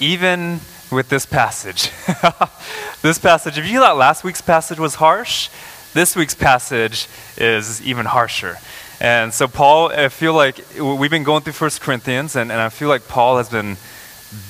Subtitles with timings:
[0.00, 1.90] Even with this passage.
[3.02, 5.48] this passage, if you thought last week's passage was harsh,
[5.94, 8.58] this week's passage is even harsher.
[9.00, 12.68] And so, Paul, I feel like we've been going through First Corinthians, and, and I
[12.68, 13.76] feel like Paul has been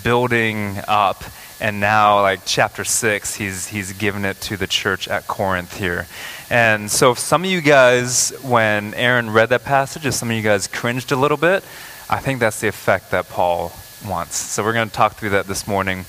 [0.02, 1.22] building up.
[1.60, 6.06] And now, like chapter six, he's, he's given it to the church at Corinth here.
[6.48, 10.36] And so, if some of you guys, when Aaron read that passage, if some of
[10.36, 11.62] you guys cringed a little bit,
[12.08, 13.72] I think that's the effect that Paul
[14.04, 14.36] wants.
[14.36, 16.04] So we're going to talk through that this morning.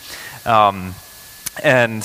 [0.46, 0.96] Um,
[1.64, 2.04] and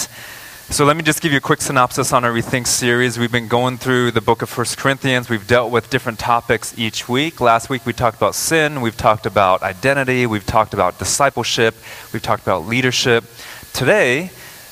[0.68, 3.18] so let me just give you a quick synopsis on our Rethink series.
[3.18, 5.30] We've been going through the book of First Corinthians.
[5.30, 7.40] We've dealt with different topics each week.
[7.40, 8.80] Last week we talked about sin.
[8.80, 10.26] We've talked about identity.
[10.26, 11.76] We've talked about discipleship.
[12.12, 13.24] We've talked about leadership.
[13.72, 14.30] Today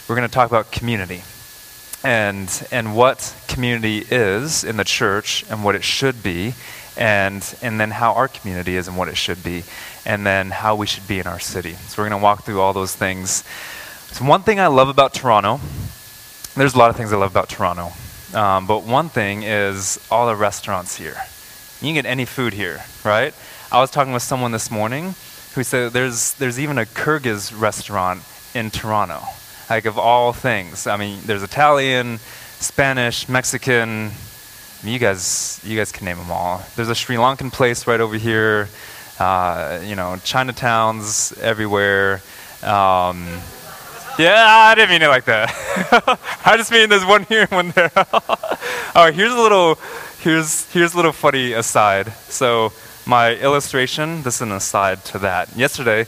[0.09, 1.23] we're going to talk about community
[2.03, 6.55] and and what community is in the church and what it should be
[6.97, 9.65] and and then how our community is and what it should be
[10.07, 11.73] and then how we should be in our city.
[11.73, 13.45] So we're going to walk through all those things.
[14.13, 15.61] So one thing I love about Toronto,
[16.55, 17.93] there's a lot of things I love about Toronto,
[18.35, 21.17] um, but one thing is all the restaurants here.
[21.81, 23.35] You can get any food here, right?
[23.73, 25.15] I was talking with someone this morning
[25.55, 28.23] who said there's there's even a Kyrgyz restaurant
[28.55, 29.23] in Toronto.
[29.69, 32.19] Like of all things, I mean, there's Italian,
[32.61, 34.13] Spanish, Mexican.
[34.85, 36.63] I mean, you guys, you guys can name them all.
[36.77, 38.69] There's a Sri Lankan place right over here
[39.19, 42.15] uh, you know, Chinatowns everywhere.
[42.63, 43.27] Um,
[44.19, 45.51] yeah, I didn't mean it like that.
[46.45, 47.91] I just mean there's one here and one there.
[47.97, 49.79] All right, here's a little,
[50.21, 52.13] here's here's a little funny aside.
[52.29, 52.73] So
[53.07, 55.57] my illustration, this is an aside to that.
[55.57, 56.07] Yesterday,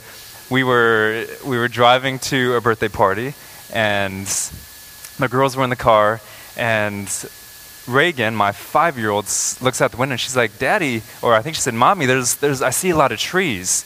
[0.49, 3.33] we were we were driving to a birthday party,
[3.73, 4.25] and
[5.17, 6.21] the girls were in the car,
[6.55, 7.07] and
[7.87, 9.25] Reagan, my five year old,
[9.61, 12.35] looks out the window and she's like, Daddy, or I think she said, Mommy, there's,
[12.35, 13.85] there's, I see a lot of trees.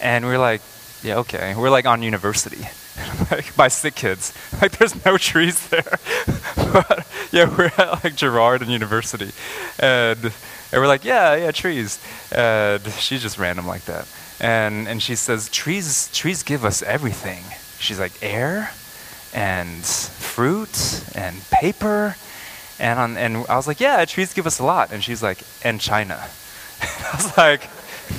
[0.00, 0.60] And we are like,
[1.02, 1.54] Yeah, okay.
[1.56, 2.66] We're like on university.
[3.30, 4.32] like by sick kids.
[4.60, 5.98] Like there's no trees there.
[6.56, 9.30] but yeah, we're at like Gerrard and university.
[9.78, 11.98] And, and we're like, Yeah, yeah, trees.
[12.32, 14.06] And she's just random like that.
[14.40, 17.44] And and she says, Trees trees give us everything.
[17.78, 18.72] She's like, air
[19.32, 22.16] and fruit and paper
[22.78, 24.92] and, on, and I was like, yeah, trees give us a lot.
[24.92, 26.28] And she's like, and China.
[26.80, 27.68] I was like,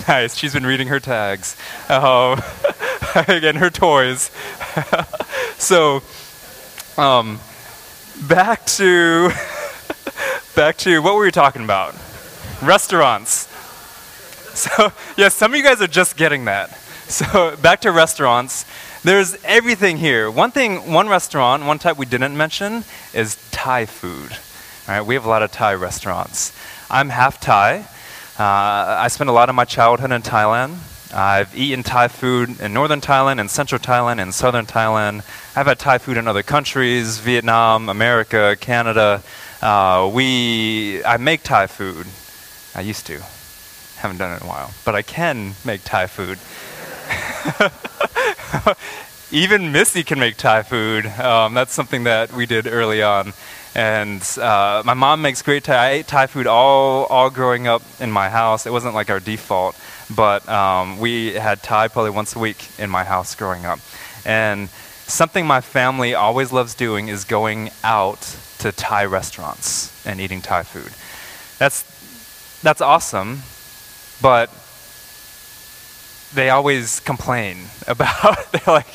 [0.07, 0.35] nice.
[0.35, 1.55] She's been reading her tags
[1.89, 2.41] um,
[3.27, 4.31] and her toys.
[5.57, 6.01] so,
[6.97, 7.39] um,
[8.27, 9.29] back to
[10.55, 11.95] back to what were we talking about?
[12.61, 13.47] Restaurants.
[14.53, 16.77] So, yeah, some of you guys are just getting that.
[17.07, 18.65] So, back to restaurants.
[19.03, 20.29] There's everything here.
[20.29, 22.83] One thing, one restaurant, one type we didn't mention
[23.13, 24.35] is Thai food.
[24.89, 26.51] We have a lot of Thai restaurants.
[26.89, 27.85] I'm half Thai.
[28.39, 30.79] Uh, I spent a lot of my childhood in Thailand.
[31.13, 35.17] I've eaten Thai food in northern Thailand, in central Thailand, in southern Thailand.
[35.55, 39.21] I've had Thai food in other countries, Vietnam, America, Canada.
[39.61, 42.07] Uh, we, I make Thai food.
[42.73, 43.21] I used to.
[43.97, 46.39] Haven't done it in a while, but I can make Thai food.
[49.31, 51.05] Even Missy can make Thai food.
[51.05, 53.33] Um, that's something that we did early on.
[53.79, 55.73] And uh, my mom makes great Thai.
[55.73, 58.65] I ate Thai food all, all growing up in my house.
[58.65, 59.73] It wasn't like our default,
[60.13, 63.79] but um, we had Thai probably once a week in my house growing up.
[64.25, 64.67] And
[65.07, 68.19] something my family always loves doing is going out
[68.57, 70.91] to Thai restaurants and eating Thai food.
[71.57, 71.85] That's,
[72.61, 73.43] that's awesome,
[74.21, 74.49] but
[76.33, 78.91] they always complain about they're like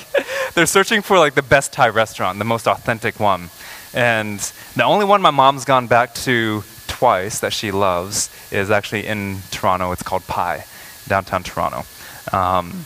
[0.53, 3.49] they're searching for like the best Thai restaurant, the most authentic one.
[3.95, 4.41] And
[4.75, 9.39] the only one my mom's gone back to twice that she loves is actually in
[9.51, 9.93] Toronto.
[9.93, 10.65] It's called Pai,
[11.07, 11.85] downtown Toronto.
[12.33, 12.85] Um,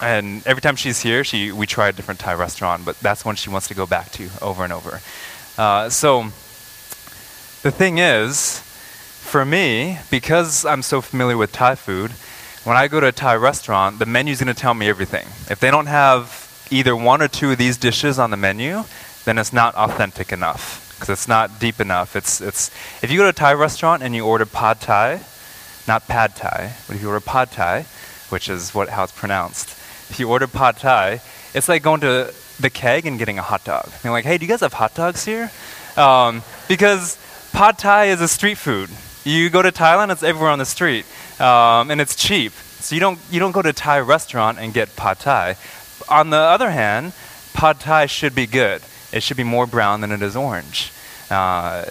[0.00, 3.36] and every time she's here, she we try a different Thai restaurant, but that's one
[3.36, 5.00] she wants to go back to over and over.
[5.56, 6.24] Uh, so
[7.62, 12.10] the thing is, for me, because I'm so familiar with Thai food,
[12.64, 15.26] when I go to a Thai restaurant, the menu's going to tell me everything.
[15.50, 18.84] If they don't have either one or two of these dishes on the menu,
[19.24, 22.14] then it's not authentic enough because it's not deep enough.
[22.14, 22.70] It's, it's,
[23.02, 25.20] if you go to a Thai restaurant and you order pad Thai,
[25.88, 27.82] not pad Thai, but if you order pad Thai,
[28.28, 29.70] which is what, how it's pronounced,
[30.10, 31.20] if you order pad Thai,
[31.54, 33.86] it's like going to the keg and getting a hot dog.
[33.86, 35.50] And you're like, hey, do you guys have hot dogs here?
[35.96, 37.18] Um, because
[37.52, 38.88] pad Thai is a street food.
[39.24, 41.04] You go to Thailand, it's everywhere on the street,
[41.40, 42.52] um, and it's cheap.
[42.52, 45.56] So you don't, you don't go to a Thai restaurant and get pad Thai.
[46.08, 47.12] On the other hand,
[47.54, 48.82] pad Thai should be good.
[49.12, 50.92] It should be more brown than it is orange.
[51.30, 51.84] Uh,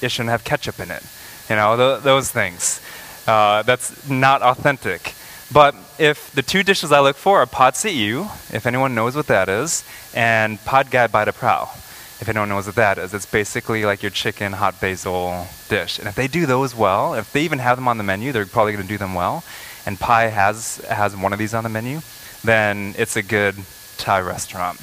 [0.00, 1.02] it shouldn't have ketchup in it.
[1.48, 2.80] You know, th- those things.
[3.26, 5.14] Uh, that's not authentic.
[5.52, 9.26] But if the two dishes I look for are see ew, if anyone knows what
[9.28, 9.84] that is,
[10.14, 11.74] and pad gai bai da prao,
[12.20, 15.98] if anyone knows what that is, it's basically like your chicken hot basil dish.
[15.98, 18.46] And if they do those well, if they even have them on the menu, they're
[18.46, 19.44] probably going to do them well.
[19.86, 22.00] And Pai has has one of these on the menu,
[22.42, 23.56] then it's a good
[23.98, 24.80] Thai restaurant.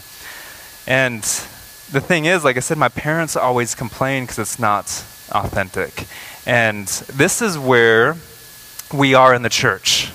[0.85, 1.23] And
[1.91, 4.85] the thing is, like I said, my parents always complain because it's not
[5.31, 6.07] authentic.
[6.45, 8.15] And this is where
[8.93, 10.11] we are in the church.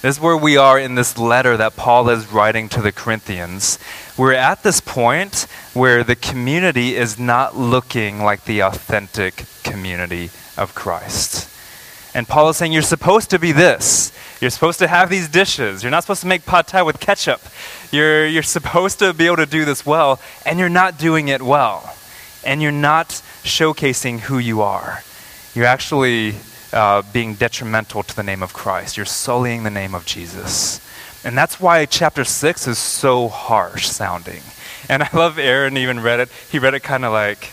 [0.00, 3.78] This is where we are in this letter that Paul is writing to the Corinthians.
[4.16, 10.74] We're at this point where the community is not looking like the authentic community of
[10.74, 11.50] Christ.
[12.14, 14.12] And Paul is saying, You're supposed to be this.
[14.40, 15.82] You're supposed to have these dishes.
[15.82, 17.40] You're not supposed to make pad thai with ketchup.
[17.90, 21.42] You're, you're supposed to be able to do this well, and you're not doing it
[21.42, 21.94] well.
[22.44, 23.08] And you're not
[23.42, 25.02] showcasing who you are.
[25.54, 26.36] You're actually
[26.72, 28.96] uh, being detrimental to the name of Christ.
[28.96, 30.80] You're sullying the name of Jesus.
[31.24, 34.42] And that's why chapter 6 is so harsh sounding.
[34.88, 36.28] And I love Aaron even read it.
[36.50, 37.52] He read it kind of like,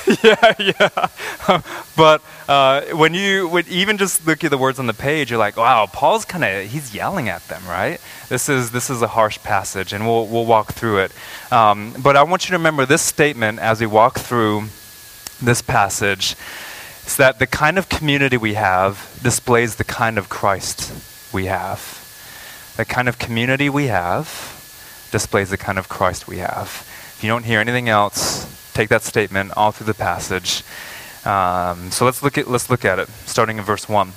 [0.22, 1.60] yeah, yeah.
[1.96, 5.38] but uh, when you would even just look at the words on the page, you're
[5.38, 8.00] like, wow, Paul's kind of he's yelling at them, right?
[8.28, 11.12] This is this is a harsh passage, and we'll we'll walk through it.
[11.50, 14.64] Um, but I want you to remember this statement as we walk through
[15.40, 16.36] this passage.
[17.06, 20.92] Is that the kind of community we have displays the kind of Christ
[21.32, 21.98] we have.
[22.76, 24.26] The kind of community we have
[25.10, 26.86] displays the kind of Christ we have.
[27.16, 30.62] If you don't hear anything else, take that statement all through the passage.
[31.24, 34.12] Um, so let's look at let's look at it, starting in verse one.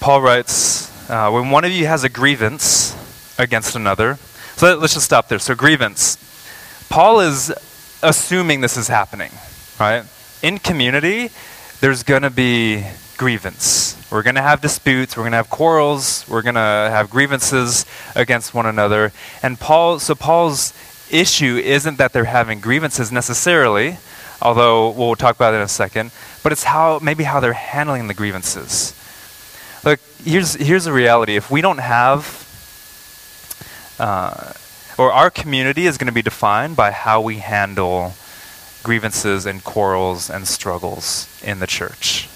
[0.00, 2.96] Paul writes, uh, "When one of you has a grievance
[3.38, 4.18] against another,
[4.56, 5.38] so let, let's just stop there.
[5.38, 6.18] So grievance.
[6.90, 7.52] Paul is
[8.02, 9.30] assuming this is happening,
[9.78, 10.04] right?
[10.42, 11.30] In community,
[11.80, 12.84] there's going to be
[13.16, 13.96] grievance.
[14.10, 17.86] We're going to have disputes, we're going to have quarrels, we're going to have grievances
[18.16, 19.12] against one another.
[19.42, 20.72] And Paul so Paul's
[21.10, 23.98] issue isn't that they're having grievances necessarily,
[24.40, 26.10] although we'll talk about it in a second,
[26.42, 28.94] but it's how maybe how they're handling the grievances.
[29.84, 31.36] Look, here's here's the reality.
[31.36, 32.46] If we don't have
[33.98, 34.52] uh,
[34.98, 38.14] or our community is going to be defined by how we handle
[38.82, 42.28] grievances and quarrels and struggles in the church.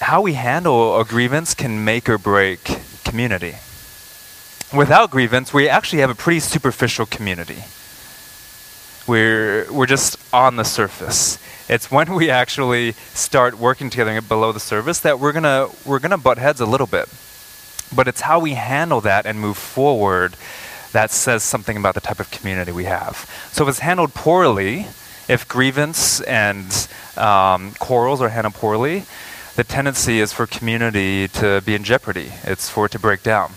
[0.00, 3.56] How we handle a grievance can make or break community
[4.72, 7.64] without grievance, we actually have a pretty superficial community.
[9.06, 11.38] We're, we're just on the surface.
[11.68, 16.18] It's when we actually start working together below the surface that we're gonna we're gonna
[16.18, 17.08] butt heads a little bit.
[17.94, 20.36] But it's how we handle that and move forward
[20.92, 23.30] that says something about the type of community we have.
[23.52, 24.86] So if it's handled poorly,
[25.26, 29.04] if grievance and um, quarrels are handled poorly,
[29.56, 32.32] the tendency is for community to be in jeopardy.
[32.44, 33.52] It's for it to break down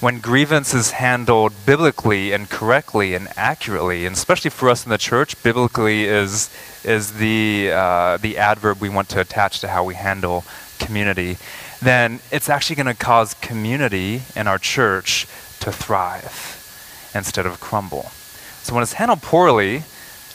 [0.00, 4.98] when grievance is handled biblically and correctly and accurately, and especially for us in the
[4.98, 6.48] church, biblically is
[6.84, 10.44] is the uh, the adverb we want to attach to how we handle
[10.78, 11.36] community.
[11.82, 15.26] Then it's actually going to cause community in our church
[15.60, 18.10] to thrive instead of crumble.
[18.62, 19.82] So when it's handled poorly,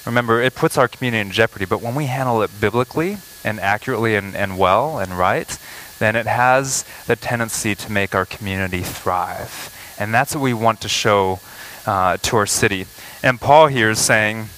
[0.05, 1.65] remember it puts our community in jeopardy.
[1.65, 5.57] But when we handle it biblically and accurately and, and well and right,
[5.99, 9.71] then it has the tendency to make our community thrive.
[9.97, 11.39] And that's what we want to show
[11.85, 12.85] uh, to our city.
[13.23, 14.49] And Paul here is saying,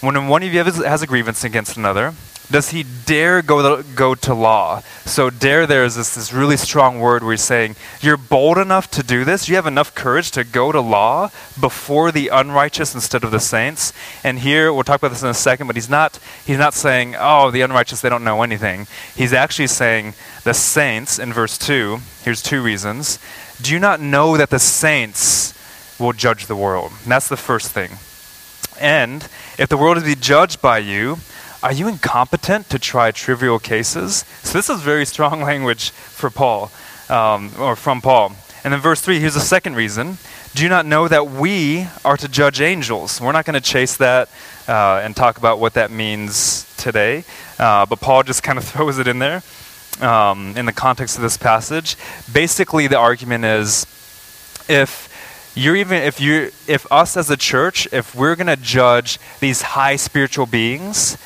[0.00, 2.14] when one of you has a grievance against another,
[2.50, 4.80] does he dare go to, go to law?
[5.04, 8.90] So, dare there is this, this really strong word where he's saying, You're bold enough
[8.92, 9.48] to do this.
[9.48, 13.92] You have enough courage to go to law before the unrighteous instead of the saints.
[14.24, 17.16] And here, we'll talk about this in a second, but he's not, he's not saying,
[17.18, 18.86] Oh, the unrighteous, they don't know anything.
[19.14, 20.14] He's actually saying,
[20.44, 23.18] The saints, in verse 2, here's two reasons.
[23.60, 25.52] Do you not know that the saints
[25.98, 26.92] will judge the world?
[27.02, 27.98] And that's the first thing.
[28.80, 29.28] And
[29.58, 31.18] if the world is to be judged by you,
[31.62, 34.24] are you incompetent to try trivial cases?
[34.42, 36.70] So, this is very strong language for Paul,
[37.08, 38.32] um, or from Paul.
[38.64, 40.18] And then verse 3, here's the second reason.
[40.54, 43.20] Do you not know that we are to judge angels?
[43.20, 44.28] We're not going to chase that
[44.66, 47.24] uh, and talk about what that means today,
[47.58, 49.42] uh, but Paul just kind of throws it in there
[50.00, 51.96] um, in the context of this passage.
[52.32, 53.86] Basically, the argument is
[54.68, 55.08] if
[55.54, 59.62] you're even if you if us as a church if we're going to judge these
[59.62, 61.16] high spiritual beings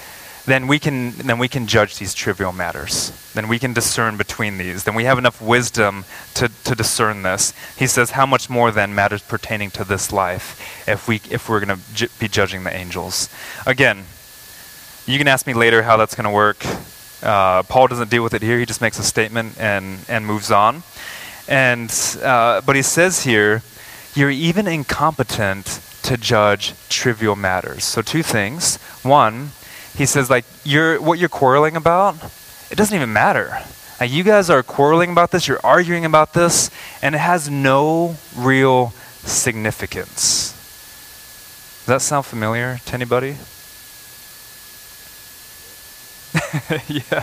[0.44, 3.12] then we can then we can judge these trivial matters.
[3.32, 4.84] Then we can discern between these.
[4.84, 7.52] Then we have enough wisdom to, to discern this.
[7.76, 11.64] He says, how much more then matters pertaining to this life if we if we're
[11.64, 13.28] going to ju- be judging the angels?
[13.66, 14.04] Again,
[15.06, 16.66] you can ask me later how that's going to work.
[17.22, 18.58] Uh, Paul doesn't deal with it here.
[18.58, 20.82] He just makes a statement and and moves on.
[21.46, 23.62] And uh, but he says here,
[24.14, 27.84] you're even incompetent to judge trivial matters.
[27.84, 28.78] So two things.
[29.04, 29.52] One
[29.96, 32.16] he says like you're what you're quarreling about
[32.70, 33.58] it doesn't even matter.
[34.00, 36.70] Like, you guys are quarreling about this you're arguing about this
[37.02, 38.90] and it has no real
[39.24, 40.52] significance.
[41.80, 43.36] Does that sound familiar to anybody?
[46.88, 47.22] Yeah.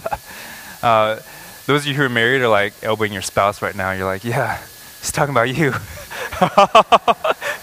[0.81, 1.19] Uh,
[1.65, 3.91] those of you who are married are like elbowing your spouse right now.
[3.91, 4.57] You're like yeah
[4.99, 5.71] he's talking about you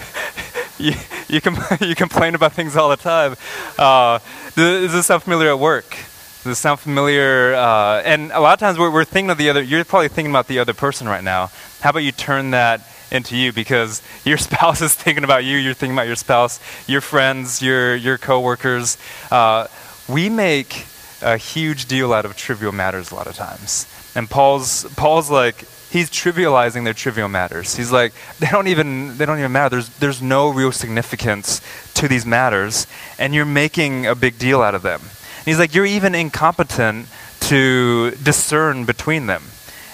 [0.77, 0.93] you,
[1.27, 3.35] you, com- you complain about things all the time.
[3.77, 4.19] Uh,
[4.55, 5.89] does this sound familiar at work?
[5.89, 7.53] Does this sound familiar?
[7.55, 10.31] Uh, and a lot of times we're, we're thinking of the other, you're probably thinking
[10.31, 11.51] about the other person right now.
[11.81, 15.73] How about you turn that into you because your spouse is thinking about you, you're
[15.73, 18.97] thinking about your spouse, your friends, your, your coworkers.
[19.31, 19.67] Uh,
[20.07, 20.85] we make
[21.21, 23.87] a huge deal out of trivial matters a lot of times.
[24.15, 27.75] And Paul's, Paul's like, he's trivializing their trivial matters.
[27.75, 29.75] He's like, they don't even they don't even matter.
[29.75, 31.61] There's there's no real significance
[31.95, 35.01] to these matters, and you're making a big deal out of them.
[35.01, 37.07] And he's like, you're even incompetent
[37.41, 39.43] to discern between them,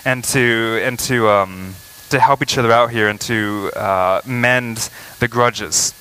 [0.06, 1.76] and to and to um,
[2.10, 5.94] to help each other out here and to uh, mend the grudges.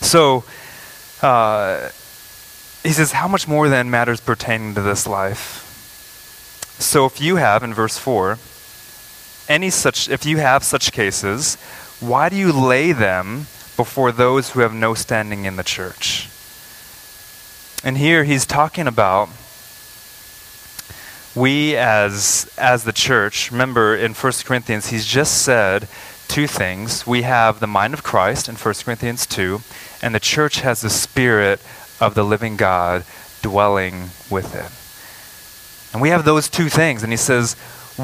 [0.00, 0.44] So.
[1.22, 1.90] Uh,
[2.82, 5.62] he says, How much more then matters pertaining to this life?
[6.78, 8.38] So if you have, in verse 4,
[9.48, 11.56] any such, if you have such cases,
[12.00, 13.46] why do you lay them
[13.76, 16.28] before those who have no standing in the church?
[17.84, 19.28] And here he's talking about
[21.34, 25.88] we as as the church, remember in 1 Corinthians he's just said
[26.28, 27.06] two things.
[27.06, 29.60] We have the mind of Christ in 1 Corinthians 2,
[30.02, 31.60] and the church has the spirit
[32.00, 33.04] of the living God
[33.42, 34.70] dwelling with it.
[35.92, 37.56] And we have those two things and he says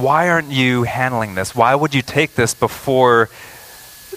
[0.03, 1.55] why aren't you handling this?
[1.55, 3.29] Why would you take this before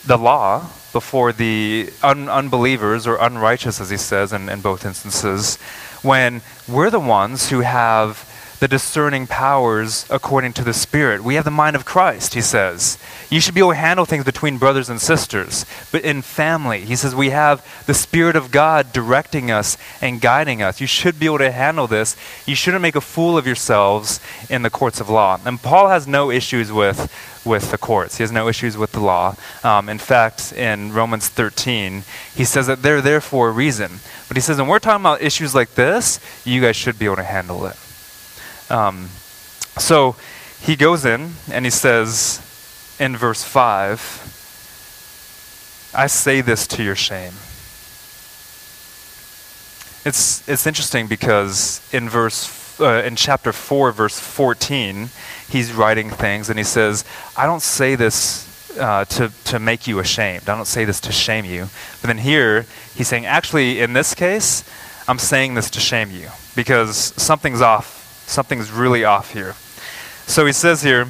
[0.05, 5.57] the law, before the un- unbelievers or unrighteous, as he says in, in both instances,
[6.01, 8.27] when we're the ones who have
[8.61, 11.23] the discerning powers according to the Spirit.
[11.23, 12.99] We have the mind of Christ, he says.
[13.27, 16.81] You should be able to handle things between brothers and sisters, but in family.
[16.81, 20.79] He says we have the Spirit of God directing us and guiding us.
[20.79, 22.15] You should be able to handle this.
[22.45, 25.39] You shouldn't make a fool of yourselves in the courts of law.
[25.43, 27.11] And Paul has no issues with
[27.43, 28.17] with the courts.
[28.17, 29.35] He has no issues with the law.
[29.63, 32.03] Um, in fact, in Romans 13,
[32.35, 34.01] he says that they're there for a reason.
[34.27, 37.15] But he says, when we're talking about issues like this, you guys should be able
[37.15, 37.75] to handle it.
[38.71, 39.09] Um,
[39.77, 40.15] so
[40.61, 42.39] he goes in and he says
[42.99, 47.33] in verse 5, I say this to your shame.
[50.05, 55.09] It's, it's interesting because in verse uh, in chapter 4 verse 14
[55.49, 57.05] he's writing things and he says
[57.37, 58.47] i don't say this
[58.79, 61.67] uh, to, to make you ashamed i don't say this to shame you
[62.01, 64.63] but then here he's saying actually in this case
[65.07, 68.00] i'm saying this to shame you because something's off
[68.31, 69.55] something's really off here.
[70.25, 71.07] So he says here,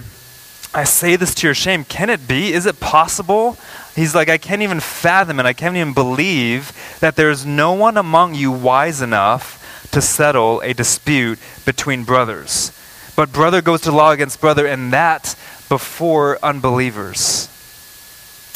[0.74, 1.84] I say this to your shame.
[1.84, 2.54] Can it be?
[2.54, 3.58] Is it possible?
[3.96, 5.46] He's like, I can't even fathom it.
[5.46, 10.74] I can't even believe that there's no one among you wise enough to settle a
[10.74, 12.72] dispute between brothers.
[13.16, 15.36] But brother goes to law against brother, and that
[15.68, 17.50] before unbelievers.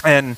[0.06, 0.38] And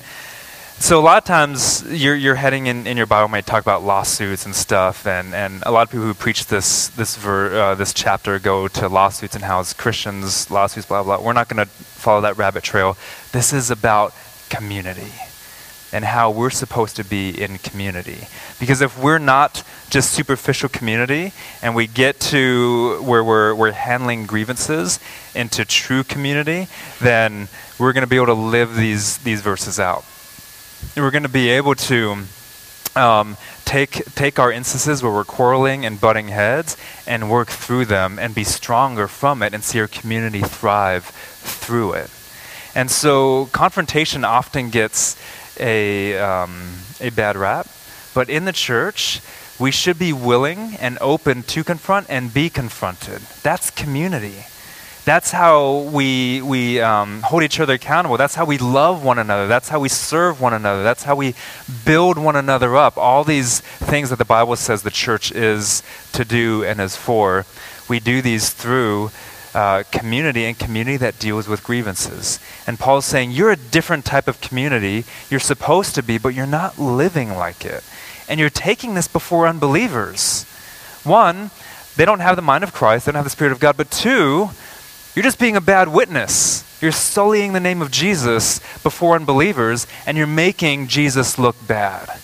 [0.80, 3.84] so a lot of times you're, you're heading in, in your Bible might talk about
[3.84, 7.76] lawsuits and stuff, and, and a lot of people who preach this this ver, uh,
[7.76, 11.20] this chapter go to lawsuits and how Christians lawsuits blah blah.
[11.20, 12.96] We're not going to follow that rabbit trail.
[13.32, 14.14] This is about
[14.50, 15.12] community
[15.92, 18.28] and how we're supposed to be in community.
[18.60, 21.32] Because if we're not just superficial community
[21.62, 25.00] and we get to where we're, we're handling grievances
[25.34, 26.68] into true community,
[27.00, 27.48] then
[27.80, 30.04] we're going to be able to live these, these verses out
[30.96, 32.24] we're going to be able to
[32.96, 38.18] um, take take our instances where we're quarreling and butting heads and work through them
[38.18, 42.10] and be stronger from it and see our community thrive through it.
[42.76, 45.18] And so confrontation often gets
[45.60, 47.68] a, um, a bad rap.
[48.14, 49.22] But in the church,
[49.60, 53.22] we should be willing and open to confront and be confronted.
[53.42, 54.46] That's community.
[55.08, 58.18] That's how we, we um, hold each other accountable.
[58.18, 59.48] That's how we love one another.
[59.48, 60.84] That's how we serve one another.
[60.84, 61.34] That's how we
[61.86, 62.98] build one another up.
[62.98, 67.46] All these things that the Bible says the church is to do and is for,
[67.88, 69.12] we do these through
[69.56, 72.42] uh, community and community that deals with grievances.
[72.68, 75.06] And Paul's saying, You're a different type of community.
[75.30, 77.82] You're supposed to be, but you're not living like it.
[78.28, 80.44] And you're taking this before unbelievers.
[81.06, 81.52] One,
[81.96, 83.78] they don't have the mind of Christ, they don't have the Spirit of God.
[83.78, 84.50] But two,
[85.18, 86.64] you're just being a bad witness.
[86.80, 92.20] You're sullying the name of Jesus before unbelievers, and you're making Jesus look bad.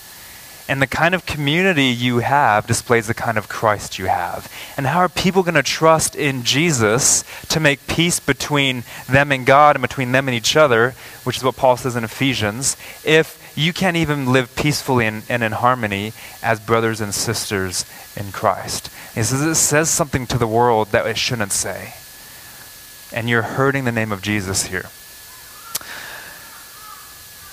[0.69, 4.47] And the kind of community you have displays the kind of Christ you have.
[4.77, 9.43] And how are people going to trust in Jesus to make peace between them and
[9.43, 13.41] God and between them and each other, which is what Paul says in Ephesians, if
[13.57, 17.85] you can't even live peacefully and, and in harmony as brothers and sisters
[18.15, 18.91] in Christ?
[19.15, 21.93] He says it says something to the world that it shouldn't say
[23.13, 24.85] and you're hurting the name of Jesus here.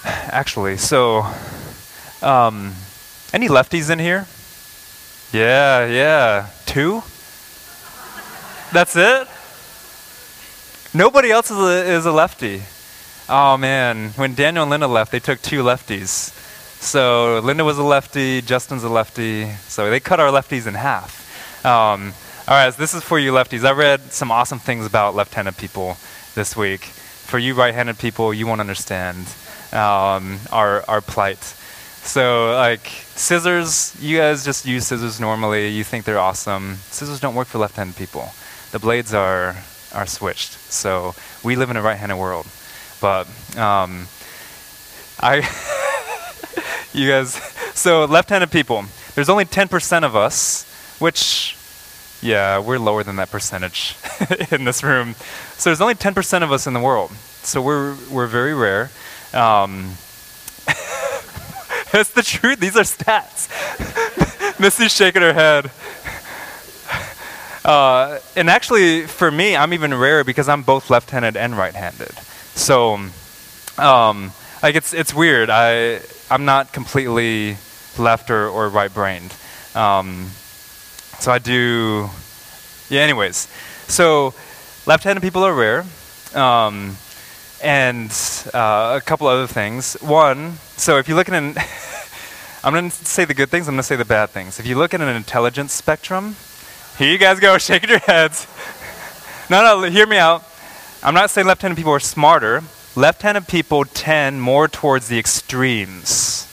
[0.04, 1.26] Actually, so,
[2.22, 2.74] um,
[3.32, 4.26] any lefties in here?
[5.32, 6.48] Yeah, yeah.
[6.66, 7.02] Two?
[8.72, 9.28] That's it?
[10.92, 12.62] Nobody else is a, is a lefty.
[13.28, 16.34] Oh man, when Daniel and Linda left, they took two lefties.
[16.82, 19.52] So Linda was a lefty, Justin's a lefty.
[19.68, 21.64] So they cut our lefties in half.
[21.64, 22.14] Um,
[22.50, 23.64] all right, so this is for you lefties.
[23.64, 25.96] I read some awesome things about left handed people
[26.34, 26.80] this week.
[26.80, 29.32] For you right handed people, you won't understand
[29.72, 31.38] um, our, our plight.
[31.38, 35.68] So, like, scissors, you guys just use scissors normally.
[35.68, 36.78] You think they're awesome.
[36.90, 38.28] Scissors don't work for left handed people.
[38.72, 39.54] The blades are,
[39.94, 40.54] are switched.
[40.54, 41.14] So,
[41.44, 42.46] we live in a right handed world.
[43.00, 44.08] But, um,
[45.20, 45.48] I,
[46.92, 47.34] you guys,
[47.74, 50.64] so left handed people, there's only 10% of us,
[50.98, 51.54] which
[52.22, 53.96] yeah, we're lower than that percentage
[54.50, 55.14] in this room.
[55.56, 57.10] So there's only 10% of us in the world.
[57.42, 58.90] So we're, we're very rare.
[59.32, 59.92] Um,
[61.92, 62.60] that's the truth.
[62.60, 63.48] These are stats.
[64.60, 65.70] Missy's shaking her head.
[67.64, 72.12] Uh, and actually, for me, I'm even rarer because I'm both left-handed and right-handed.
[72.54, 72.98] So,
[73.78, 75.50] um, like it's it's weird.
[75.50, 77.56] I I'm not completely
[77.98, 79.34] left or, or right-brained.
[79.74, 80.30] Um,
[81.20, 82.08] so I do,
[82.88, 83.46] yeah, anyways.
[83.88, 84.34] So
[84.86, 85.84] left handed people are rare.
[86.34, 86.96] Um,
[87.62, 88.10] and
[88.54, 89.94] uh, a couple other things.
[90.00, 91.54] One, so if you look at an,
[92.64, 94.58] I'm going to say the good things, I'm going to say the bad things.
[94.58, 96.36] If you look at an intelligence spectrum,
[96.98, 98.46] here you guys go, shaking your heads.
[99.50, 100.44] no, no, hear me out.
[101.02, 102.62] I'm not saying left handed people are smarter.
[102.96, 106.46] Left handed people tend more towards the extremes.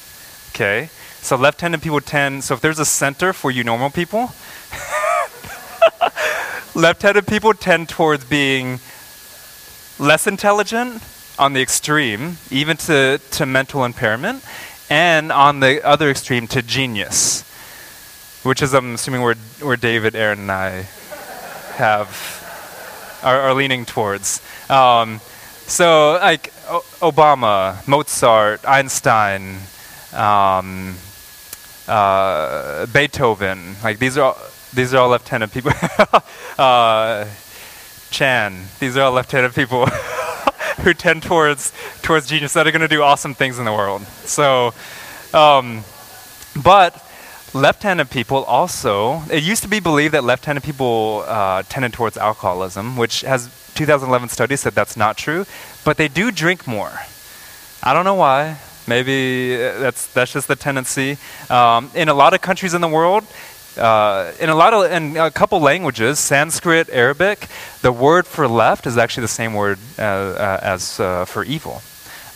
[0.50, 0.90] Okay?
[1.22, 4.32] So left handed people tend, so if there's a center for you normal people,
[6.76, 8.80] Left-handed people tend towards being
[9.98, 11.02] less intelligent
[11.40, 14.44] on the extreme, even to, to mental impairment,
[14.90, 17.42] and on the other extreme to genius,
[18.44, 20.70] which is, I'm assuming, where, where David, Aaron, and I
[21.78, 24.40] have are, are leaning towards.
[24.70, 25.20] Um,
[25.66, 29.58] so, like o- Obama, Mozart, Einstein,
[30.14, 30.96] um,
[31.88, 34.38] uh, Beethoven, like these are all,
[34.74, 35.72] these are all left-handed people.
[36.58, 37.26] uh,
[38.10, 39.86] Chan, these are all left-handed people
[40.82, 44.02] who tend towards towards genius that are going to do awesome things in the world.
[44.24, 44.74] So,
[45.34, 45.84] um,
[46.64, 47.04] but
[47.54, 49.24] left-handed people also.
[49.32, 54.30] It used to be believed that left-handed people uh, tended towards alcoholism, which has 2011
[54.30, 55.46] studies said that's not true.
[55.84, 57.02] But they do drink more.
[57.84, 58.58] I don't know why.
[58.88, 61.18] Maybe uh, that's that's just the tendency.
[61.50, 63.26] Um, in a lot of countries in the world,
[63.78, 67.48] uh, in a lot of in a couple languages, Sanskrit, Arabic,
[67.82, 71.82] the word for left is actually the same word uh, uh, as uh, for evil.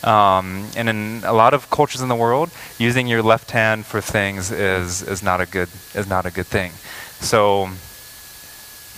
[0.04, 4.00] Um, and in a lot of cultures in the world, using your left hand for
[4.00, 6.72] things is is not a good is not a good thing.
[7.20, 7.68] So,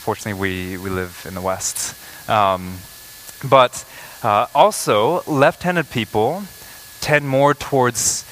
[0.03, 1.95] fortunately, we we live in the West.
[2.29, 2.79] Um,
[3.49, 3.85] but
[4.23, 6.45] uh, also, left-handed people
[7.05, 8.25] tend more towards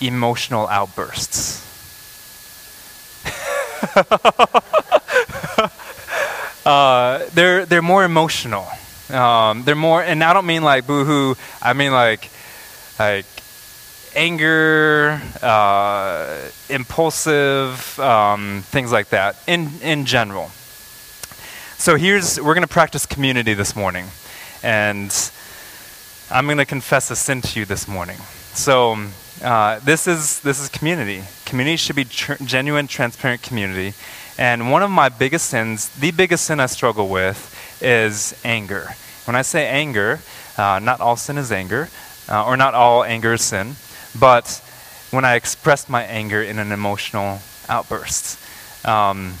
[0.00, 1.62] emotional outbursts.
[6.66, 8.66] uh, they're they're more emotional.
[9.10, 11.36] Um, they're more, and I don't mean like boohoo.
[11.62, 12.28] I mean like
[12.98, 13.26] like
[14.16, 19.36] anger, uh, impulsive, um, things like that.
[19.46, 20.50] In in general.
[21.76, 24.06] So here's we're going to practice community this morning,
[24.64, 25.12] and
[26.30, 28.18] I'm going to confess a sin to you this morning.
[28.52, 28.98] So,
[29.42, 31.22] uh, this is this is community.
[31.46, 33.94] Community should be tr- genuine, transparent community.
[34.36, 38.90] And one of my biggest sins, the biggest sin I struggle with, is anger.
[39.24, 40.20] When I say anger,
[40.58, 41.88] uh, not all sin is anger,
[42.28, 43.76] uh, or not all anger is sin,
[44.20, 44.62] but
[45.10, 48.38] when I express my anger in an emotional outburst.
[48.86, 49.32] Um,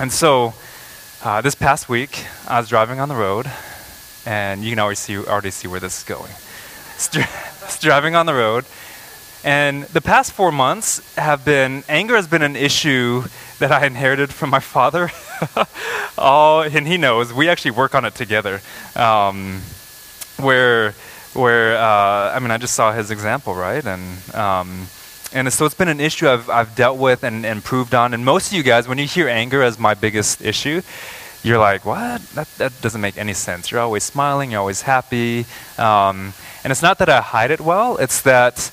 [0.00, 0.54] and so,
[1.22, 3.46] uh, this past week, I was driving on the road,
[4.28, 6.30] and you can already see, already see where this is going.
[6.96, 8.66] It's driving on the road,
[9.42, 13.24] and the past four months have been, anger has been an issue
[13.58, 15.10] that I inherited from my father.
[16.18, 17.32] oh, and he knows.
[17.32, 18.60] We actually work on it together.
[18.94, 19.62] Um,
[20.36, 20.92] where,
[21.32, 23.84] where uh, I mean, I just saw his example, right?
[23.84, 24.88] And, um,
[25.32, 28.12] and so it's been an issue I've, I've dealt with and, and improved on.
[28.12, 30.82] And most of you guys, when you hear anger as my biggest issue,
[31.42, 32.20] you're like, what?
[32.30, 33.70] That, that doesn't make any sense.
[33.70, 35.46] You're always smiling, you're always happy.
[35.78, 38.70] Um, and it's not that I hide it well, it's that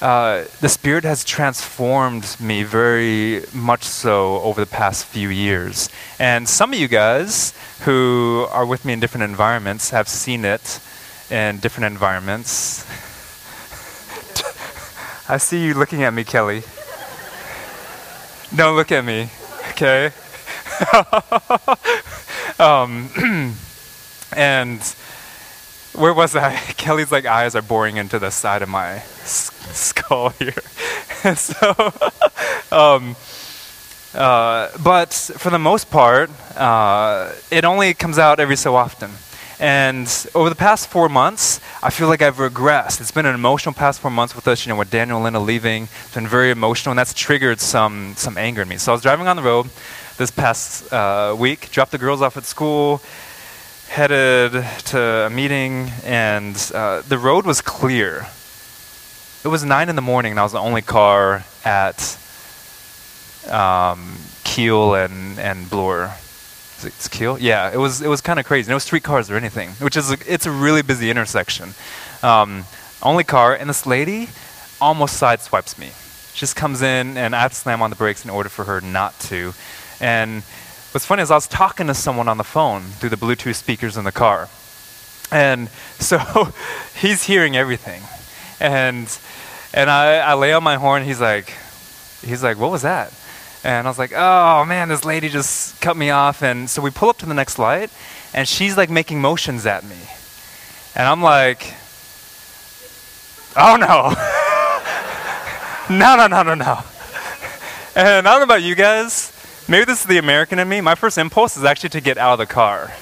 [0.00, 5.88] uh, the Spirit has transformed me very much so over the past few years.
[6.18, 10.80] And some of you guys who are with me in different environments have seen it
[11.30, 12.84] in different environments.
[15.28, 16.62] I see you looking at me, Kelly.
[18.54, 19.28] Don't look at me,
[19.70, 20.12] okay?
[22.58, 23.08] um,
[24.36, 24.82] and
[25.94, 26.56] where was I?
[26.76, 30.52] Kelly's like eyes are boring into the side of my s- skull here.
[31.34, 31.92] so,
[32.70, 33.16] um,
[34.14, 39.10] uh, but for the most part, uh, it only comes out every so often.
[39.58, 43.00] And over the past four months, I feel like I've regressed.
[43.00, 45.40] It's been an emotional past four months with us, you know, with Daniel and Linda
[45.40, 45.84] leaving.
[45.84, 48.76] It's been very emotional, and that's triggered some, some anger in me.
[48.76, 49.70] So I was driving on the road
[50.16, 53.00] this past uh, week, dropped the girls off at school,
[53.88, 54.52] headed
[54.86, 58.26] to a meeting, and uh, the road was clear.
[59.44, 62.18] It was 9 in the morning, and I was the only car at
[63.50, 66.12] um, Keele and, and Bloor
[66.84, 67.38] it's Keele?
[67.38, 68.70] Yeah, it was it was kind of crazy.
[68.70, 71.74] No street cars or anything, which is it's a really busy intersection.
[72.22, 72.64] Um,
[73.02, 74.28] only car, and this lady
[74.80, 75.90] almost sideswipes me.
[76.32, 78.64] She just comes in, and I have to slam on the brakes in order for
[78.64, 79.54] her not to.
[80.00, 80.42] And
[80.92, 83.96] what's funny is I was talking to someone on the phone through the Bluetooth speakers
[83.96, 84.48] in the car,
[85.30, 86.52] and so
[87.00, 88.02] he's hearing everything,
[88.60, 89.18] and
[89.72, 91.04] and I, I lay on my horn.
[91.04, 91.52] He's like,
[92.24, 93.12] he's like, what was that?
[93.64, 96.42] And I was like, oh man, this lady just cut me off.
[96.42, 97.90] And so we pull up to the next light,
[98.32, 99.98] and she's like making motions at me.
[100.94, 101.74] And I'm like,
[103.56, 104.14] oh no.
[105.96, 106.80] no, no, no, no, no.
[107.96, 109.32] And I don't know about you guys.
[109.68, 110.80] Maybe this is the American in me.
[110.80, 112.92] My first impulse is actually to get out of the car.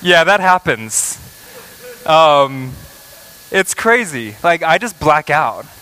[0.00, 1.18] yeah, that happens.
[2.06, 2.72] Um,
[3.50, 4.36] it's crazy.
[4.44, 5.66] Like, I just black out.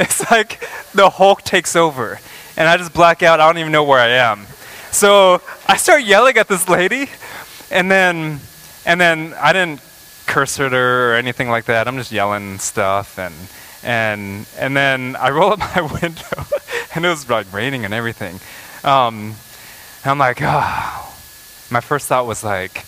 [0.00, 2.20] It's like the Hulk takes over,
[2.56, 3.40] and I just black out.
[3.40, 4.46] I don't even know where I am.
[4.92, 7.10] So I start yelling at this lady,
[7.68, 8.38] and then,
[8.86, 9.80] and then I didn't
[10.26, 11.88] curse at her or anything like that.
[11.88, 13.34] I'm just yelling stuff, and
[13.82, 16.46] and and then I roll up my window,
[16.94, 18.40] and it was like raining and everything.
[18.84, 19.34] Um,
[20.02, 21.04] and I'm like, oh.
[21.70, 22.86] My first thought was like,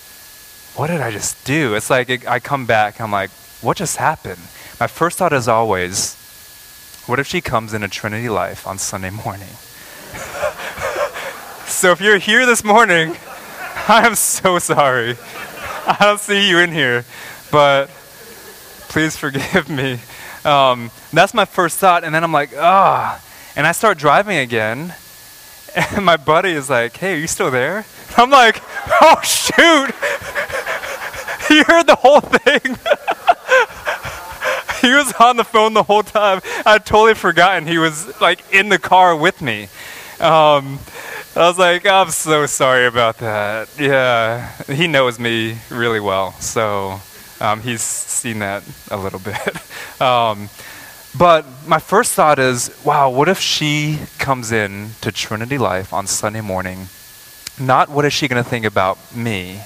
[0.75, 1.75] what did I just do?
[1.75, 3.29] It's like it, I come back, I'm like,
[3.61, 4.41] what just happened?
[4.81, 6.15] My first thought is always,
[7.07, 9.49] what if she comes in a Trinity Life on Sunday morning?
[11.67, 13.17] so if you're here this morning,
[13.89, 15.17] I am so sorry.
[15.87, 17.05] I don't see you in here,
[17.51, 17.91] but
[18.89, 19.99] please forgive me.
[20.45, 23.23] Um, that's my first thought, and then I'm like, ah.
[23.57, 24.95] And I start driving again,
[25.75, 27.85] and my buddy is like, hey, are you still there?
[28.17, 28.63] I'm like,
[29.01, 29.95] oh, shoot.
[31.49, 32.77] he heard the whole thing.
[34.81, 36.41] he was on the phone the whole time.
[36.65, 39.65] I'd totally forgotten he was like in the car with me.
[40.21, 40.79] Um,
[41.37, 43.69] I was like, I'm so sorry about that.
[43.79, 47.01] Yeah, he knows me really well, so
[47.41, 49.57] um, he's seen that a little bit.
[50.01, 50.49] Um,
[51.17, 56.07] but my first thought is, wow, what if she comes in to Trinity Life on
[56.07, 56.87] Sunday morning?
[57.59, 59.61] Not what is she going to think about me?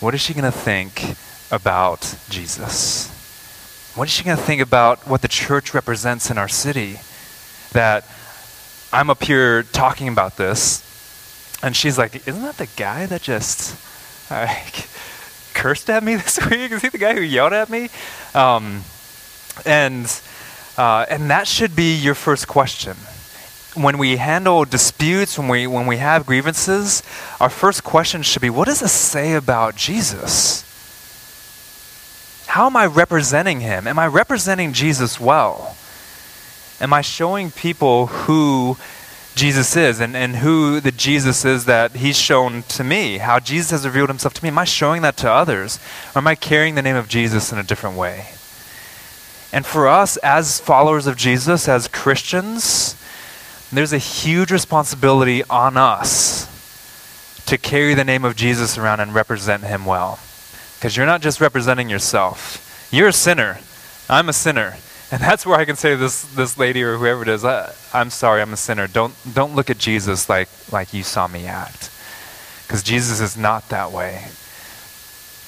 [0.00, 1.14] What is she going to think
[1.52, 3.08] about Jesus?
[3.94, 6.98] What is she going to think about what the church represents in our city?
[7.72, 8.04] That
[8.92, 10.82] I'm up here talking about this,
[11.62, 13.76] and she's like, Isn't that the guy that just
[14.30, 14.88] like,
[15.62, 16.72] cursed at me this week?
[16.72, 17.88] Is he the guy who yelled at me?
[18.34, 18.82] Um,
[19.64, 20.12] and,
[20.76, 22.96] uh, and that should be your first question.
[23.74, 27.02] When we handle disputes, when we, when we have grievances,
[27.40, 30.68] our first question should be what does this say about Jesus?
[32.52, 33.86] how am I representing him?
[33.86, 35.74] Am I representing Jesus well?
[36.82, 38.76] Am I showing people who
[39.34, 43.70] Jesus is and, and who the Jesus is that he's shown to me, how Jesus
[43.70, 44.48] has revealed himself to me?
[44.48, 45.78] Am I showing that to others?
[46.14, 48.26] Or am I carrying the name of Jesus in a different way?
[49.52, 52.96] And for us, as followers of Jesus, as Christians,
[53.72, 56.48] there's a huge responsibility on us
[57.46, 60.18] to carry the name of Jesus around and represent him well.
[60.76, 63.58] Because you're not just representing yourself, you're a sinner.
[64.08, 64.76] I'm a sinner.
[65.16, 67.74] And that's where I can say to this, this lady or whoever it is, I,
[67.92, 68.86] I'm sorry, I'm a sinner.
[68.86, 71.90] Don't, don't look at Jesus like, like you saw me act.
[72.66, 74.24] Because Jesus is not that way.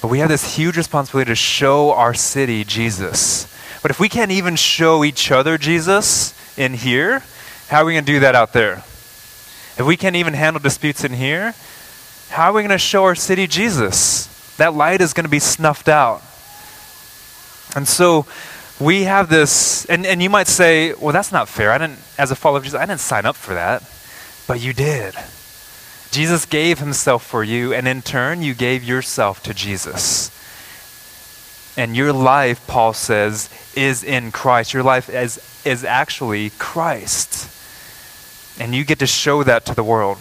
[0.03, 3.51] But we have this huge responsibility to show our city Jesus.
[3.81, 7.23] But if we can't even show each other Jesus in here,
[7.69, 8.83] how are we going to do that out there?
[9.77, 11.55] If we can't even handle disputes in here,
[12.29, 14.27] how are we going to show our city Jesus?
[14.57, 16.21] That light is going to be snuffed out.
[17.75, 18.27] And so
[18.79, 21.71] we have this, and, and you might say, well, that's not fair.
[21.71, 23.83] I didn't, as a follower of Jesus, I didn't sign up for that.
[24.47, 25.15] But you did.
[26.11, 30.31] Jesus gave himself for you, and in turn, you gave yourself to Jesus.
[31.77, 34.73] And your life, Paul says, is in Christ.
[34.73, 37.51] Your life is, is actually Christ.
[38.59, 40.17] And you get to show that to the world.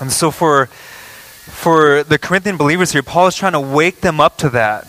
[0.00, 4.38] And so for, for the Corinthian believers here, Paul is trying to wake them up
[4.38, 4.86] to that.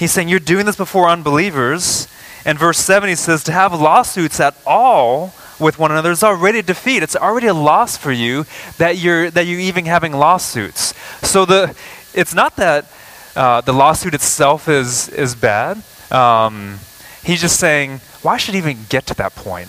[0.00, 2.08] He's saying, You're doing this before unbelievers.
[2.46, 6.60] And verse 7, he says, To have lawsuits at all with one another is already
[6.60, 7.02] a defeat.
[7.02, 8.46] It's already a loss for you
[8.78, 10.94] that you're, that you're even having lawsuits.
[11.20, 11.76] So the,
[12.14, 12.90] it's not that
[13.36, 15.82] uh, the lawsuit itself is, is bad.
[16.10, 16.78] Um,
[17.22, 19.68] he's just saying, Why should even get to that point?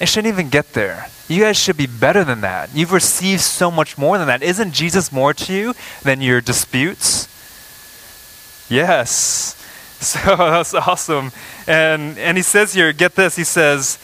[0.00, 1.08] It shouldn't even get there.
[1.26, 2.70] You guys should be better than that.
[2.72, 4.44] You've received so much more than that.
[4.44, 7.26] Isn't Jesus more to you than your disputes?
[8.70, 9.58] Yes.
[10.12, 11.30] So that's awesome.
[11.68, 14.02] And, and he says here, get this, he says,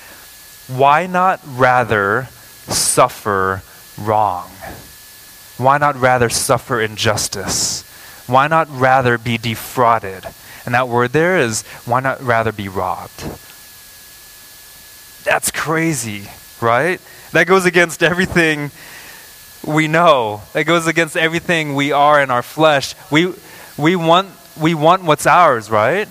[0.69, 2.29] why not rather
[2.69, 3.63] suffer
[4.01, 4.49] wrong?
[5.57, 7.83] Why not rather suffer injustice?
[8.29, 10.25] Why not rather be defrauded?
[10.65, 13.21] And that word there is, why not rather be robbed?
[15.25, 16.29] That's crazy,
[16.61, 17.01] right?
[17.33, 18.71] That goes against everything
[19.67, 20.43] we know.
[20.53, 22.95] That goes against everything we are in our flesh.
[23.11, 23.33] We,
[23.77, 24.29] we want
[24.61, 26.09] we want what's ours, right?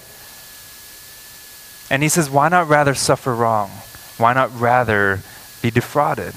[1.90, 3.70] And he says, why not rather suffer wrong?
[4.18, 5.22] Why not rather
[5.62, 6.34] be defrauded?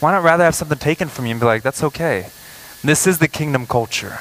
[0.00, 2.28] Why not rather have something taken from you and be like, that's okay?
[2.82, 4.18] This is the kingdom culture.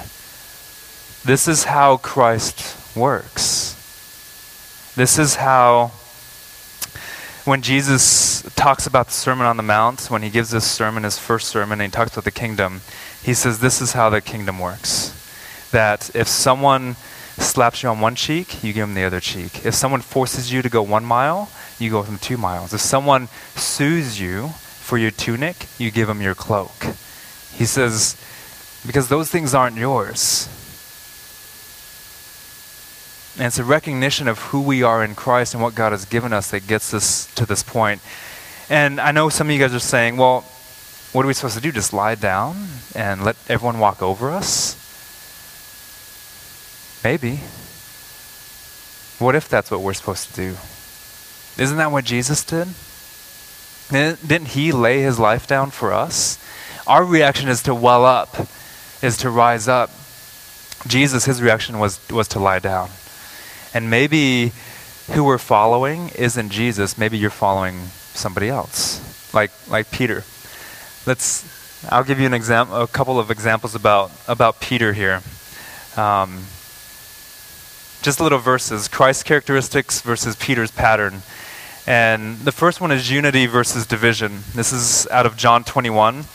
[1.23, 3.73] This is how Christ works.
[4.95, 5.91] This is how,
[7.43, 11.19] when Jesus talks about the Sermon on the Mount, when he gives this sermon, his
[11.19, 12.81] first sermon, and he talks about the kingdom,
[13.21, 15.24] he says, This is how the kingdom works
[15.75, 16.95] that if someone
[17.35, 19.65] slaps you on one cheek, you give them the other cheek.
[19.65, 22.73] If someone forces you to go one mile, you go with them two miles.
[22.73, 24.47] If someone sues you
[24.79, 26.95] for your tunic, you give them your cloak.
[27.53, 28.15] He says,
[28.87, 30.47] because those things aren't yours.
[33.37, 36.31] And it's a recognition of who we are in Christ and what God has given
[36.31, 37.99] us that gets us to this point.
[38.69, 40.45] And I know some of you guys are saying, well,
[41.11, 41.73] what are we supposed to do?
[41.73, 44.84] Just lie down and let everyone walk over us?
[47.05, 47.35] Maybe.
[49.19, 50.57] What if that's what we're supposed to do?
[51.61, 52.67] Isn't that what Jesus did?
[54.27, 56.39] Didn't he lay his life down for us?
[56.87, 58.35] Our reaction is to well up,
[59.03, 59.91] is to rise up.
[60.87, 62.89] Jesus, his reaction was, was to lie down.
[63.71, 64.51] And maybe
[65.11, 66.97] who we're following isn't Jesus.
[66.97, 67.81] Maybe you're following
[68.15, 70.23] somebody else, like, like Peter.
[71.05, 71.45] Let's,
[71.91, 75.21] I'll give you an example, a couple of examples about, about Peter here.
[75.95, 76.45] Um,
[78.05, 81.23] just a little verses Christ's characteristics versus Peter's pattern.
[81.87, 84.43] And the first one is unity versus division.
[84.53, 86.25] This is out of John 21.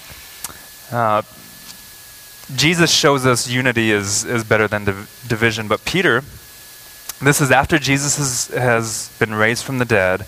[0.91, 1.23] Uh,
[2.57, 6.25] Jesus shows us unity is, is better than div- division, but Peter,
[7.23, 10.27] this is after Jesus has, has been raised from the dead,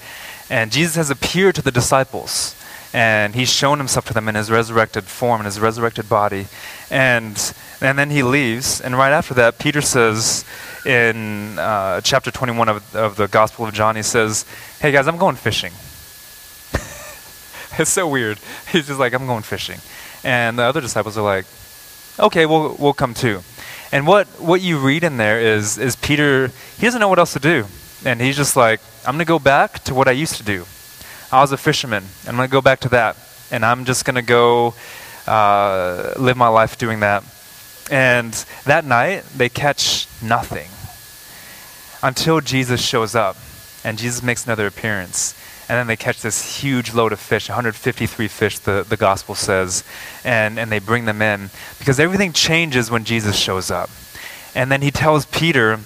[0.48, 2.54] and Jesus has appeared to the disciples,
[2.94, 6.46] and he's shown himself to them in his resurrected form, in his resurrected body.
[6.88, 10.44] And, and then he leaves, and right after that, Peter says,
[10.86, 14.44] in uh, chapter 21 of, of the Gospel of John, he says,
[14.80, 15.72] Hey guys, I'm going fishing.
[17.78, 18.38] it's so weird.
[18.70, 19.78] He's just like, I'm going fishing.
[20.24, 21.46] And the other disciples are like,
[22.18, 23.40] Okay, we'll, we'll come too.
[23.92, 27.34] And what, what you read in there is, is Peter, he doesn't know what else
[27.34, 27.66] to do.
[28.04, 30.64] And he's just like, I'm going to go back to what I used to do.
[31.30, 32.04] I was a fisherman.
[32.26, 33.16] I'm going to go back to that.
[33.50, 34.74] And I'm just going to go
[35.26, 37.22] uh, live my life doing that.
[37.92, 38.32] And
[38.64, 40.70] that night, they catch nothing.
[42.02, 43.36] until Jesus shows up
[43.84, 45.34] and Jesus makes another appearance.
[45.68, 49.84] And then they catch this huge load of fish, 153 fish, the, the gospel says,
[50.24, 53.88] and, and they bring them in because everything changes when Jesus shows up.
[54.54, 55.78] And then he tells Peter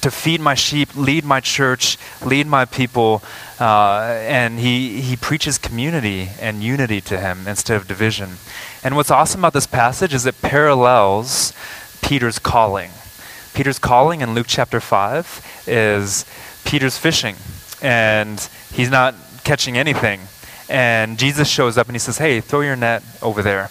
[0.00, 3.22] to feed my sheep, lead my church, lead my people,
[3.58, 8.30] uh, and he, he preaches community and unity to him instead of division.
[8.82, 11.52] And what's awesome about this passage is it parallels
[12.02, 12.90] Peter's calling.
[13.52, 16.24] Peter's calling in Luke chapter 5 is
[16.64, 17.36] Peter's fishing,
[17.82, 20.20] and he's not catching anything.
[20.68, 23.70] And Jesus shows up and he says, Hey, throw your net over there.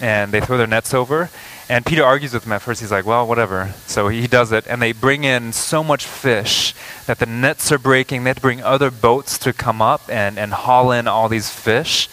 [0.00, 1.28] And they throw their nets over.
[1.70, 2.80] And Peter argues with him at first.
[2.80, 3.74] He's like, Well, whatever.
[3.86, 4.66] So he does it.
[4.66, 6.74] And they bring in so much fish
[7.06, 8.24] that the nets are breaking.
[8.24, 11.48] They have to bring other boats to come up and, and haul in all these
[11.48, 12.08] fish.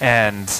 [0.00, 0.50] And,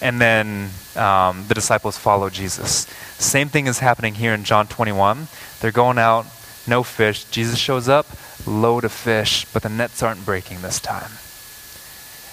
[0.00, 2.88] and then um, the disciples follow Jesus.
[3.18, 5.28] Same thing is happening here in John 21.
[5.60, 6.26] They're going out,
[6.66, 7.22] no fish.
[7.26, 8.08] Jesus shows up,
[8.44, 11.12] load of fish, but the nets aren't breaking this time.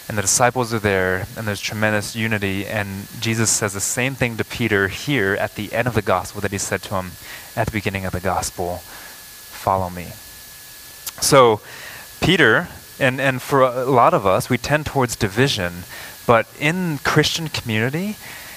[0.08, 2.66] And the disciples are there, and there's tremendous unity.
[2.66, 6.40] And Jesus says the same thing to Peter here at the end of the gospel
[6.42, 7.12] that he said to him
[7.56, 10.06] at the beginning of the gospel Follow me.
[11.20, 11.60] So,
[12.22, 15.84] Peter, and, and for a lot of us, we tend towards division,
[16.26, 18.16] but in Christian community,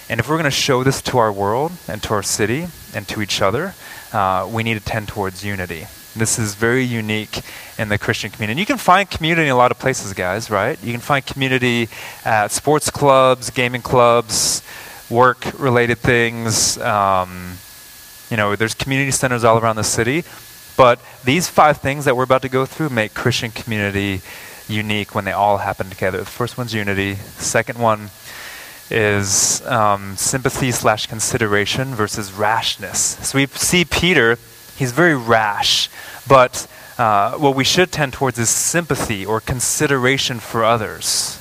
[0.09, 3.09] and if we're going to show this to our world and to our city and
[3.09, 3.75] to each other,
[4.13, 5.87] uh, we need to tend towards unity.
[6.15, 7.41] This is very unique
[7.79, 8.53] in the Christian community.
[8.53, 10.83] And you can find community in a lot of places, guys, right?
[10.83, 11.89] You can find community
[12.25, 14.63] at sports clubs, gaming clubs,
[15.09, 16.79] work related things.
[16.79, 17.59] Um,
[18.31, 20.25] you know, there's community centers all around the city.
[20.77, 24.23] But these five things that we're about to go through make Christian community
[24.69, 26.19] unique when they all happen together.
[26.19, 27.15] The first one's unity.
[27.15, 28.11] The second one
[28.91, 33.19] is um, sympathy slash consideration versus rashness.
[33.23, 34.39] So we see Peter,
[34.81, 35.91] he's very rash,
[36.27, 36.67] but
[36.99, 41.37] uh, what we should tend towards is sympathy or consideration for others.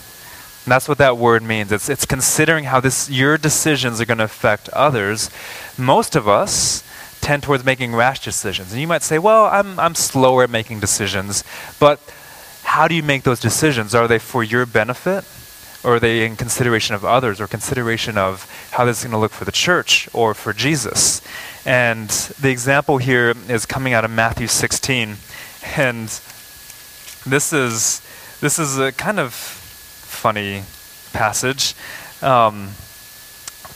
[0.65, 1.71] And that's what that word means.
[1.71, 5.31] It's, it's considering how this, your decisions are going to affect others.
[5.77, 6.83] Most of us
[7.21, 8.73] tend towards making rash decisions.
[8.73, 11.45] And you might say, well, I'm, I'm slower at making decisions,
[11.79, 11.99] but
[12.63, 13.95] how do you make those decisions?
[13.95, 15.23] Are they for your benefit?
[15.81, 19.17] Or are they in consideration of others or consideration of how this is going to
[19.17, 21.21] look for the church or for Jesus?
[21.65, 25.17] And the example here is coming out of Matthew 16.
[25.75, 26.07] And
[27.25, 28.01] this is,
[28.41, 30.63] this is a kind of funny
[31.13, 31.75] passage.
[32.21, 32.69] Um,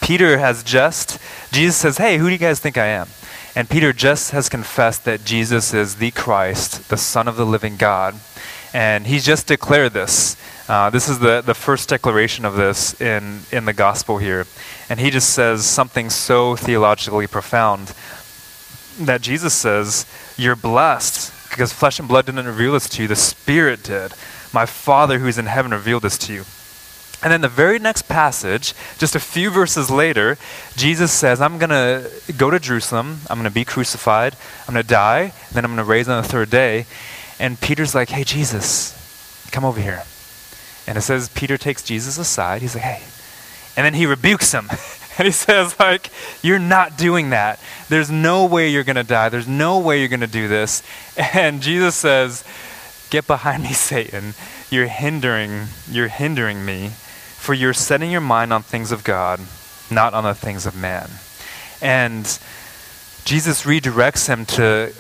[0.02, 1.20] Peter has just,
[1.52, 3.08] Jesus says, Hey, who do you guys think I am?
[3.56, 7.78] And Peter just has confessed that Jesus is the Christ, the Son of the living
[7.78, 8.16] God.
[8.74, 10.36] And he's just declared this.
[10.68, 14.48] Uh, this is the, the first declaration of this in, in the gospel here.
[14.94, 17.96] And he just says something so theologically profound
[19.00, 20.06] that Jesus says,
[20.38, 24.14] You're blessed because flesh and blood didn't reveal this to you, the Spirit did.
[24.54, 26.44] My Father who is in heaven revealed this to you.
[27.24, 30.38] And then the very next passage, just a few verses later,
[30.76, 34.36] Jesus says, I'm going to go to Jerusalem, I'm going to be crucified,
[34.68, 36.86] I'm going to die, then I'm going to raise on the third day.
[37.40, 38.94] And Peter's like, hey, Jesus,
[39.50, 40.04] come over here.
[40.86, 42.62] And it says Peter takes Jesus aside.
[42.62, 43.13] He's like, hey.
[43.76, 44.70] And then he rebukes him.
[45.18, 46.10] and he says, like,
[46.42, 47.60] you're not doing that.
[47.90, 49.30] There's no way you're going to die.
[49.30, 50.84] There's no way you're going to do this.
[51.34, 52.44] And Jesus says,
[53.10, 54.34] get behind me, Satan.
[54.70, 59.40] You're hindering, you're hindering me, for you're setting your mind on things of God,
[59.92, 61.10] not on the things of man.
[61.82, 62.24] And
[63.26, 64.94] Jesus redirects him to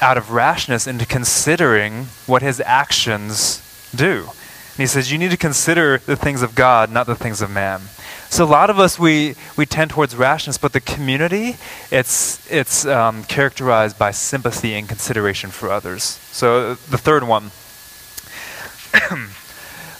[0.00, 3.62] out of rashness into considering what his actions
[3.94, 4.28] do.
[4.76, 7.50] And he says, You need to consider the things of God, not the things of
[7.50, 7.80] man.
[8.28, 11.56] So a lot of us, we, we tend towards rashness, but the community,
[11.90, 16.02] it's, it's um, characterized by sympathy and consideration for others.
[16.32, 17.52] So the third one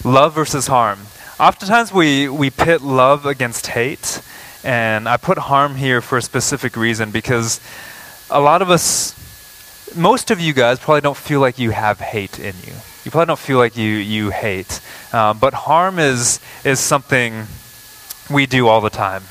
[0.04, 1.06] love versus harm.
[1.40, 4.20] Oftentimes we, we pit love against hate,
[4.62, 7.60] and I put harm here for a specific reason because
[8.28, 9.14] a lot of us
[9.96, 12.74] most of you guys probably don't feel like you have hate in you.
[13.06, 14.80] You probably don't feel like you, you hate.
[15.12, 17.46] Um, but harm is, is something
[18.28, 19.22] we do all the time.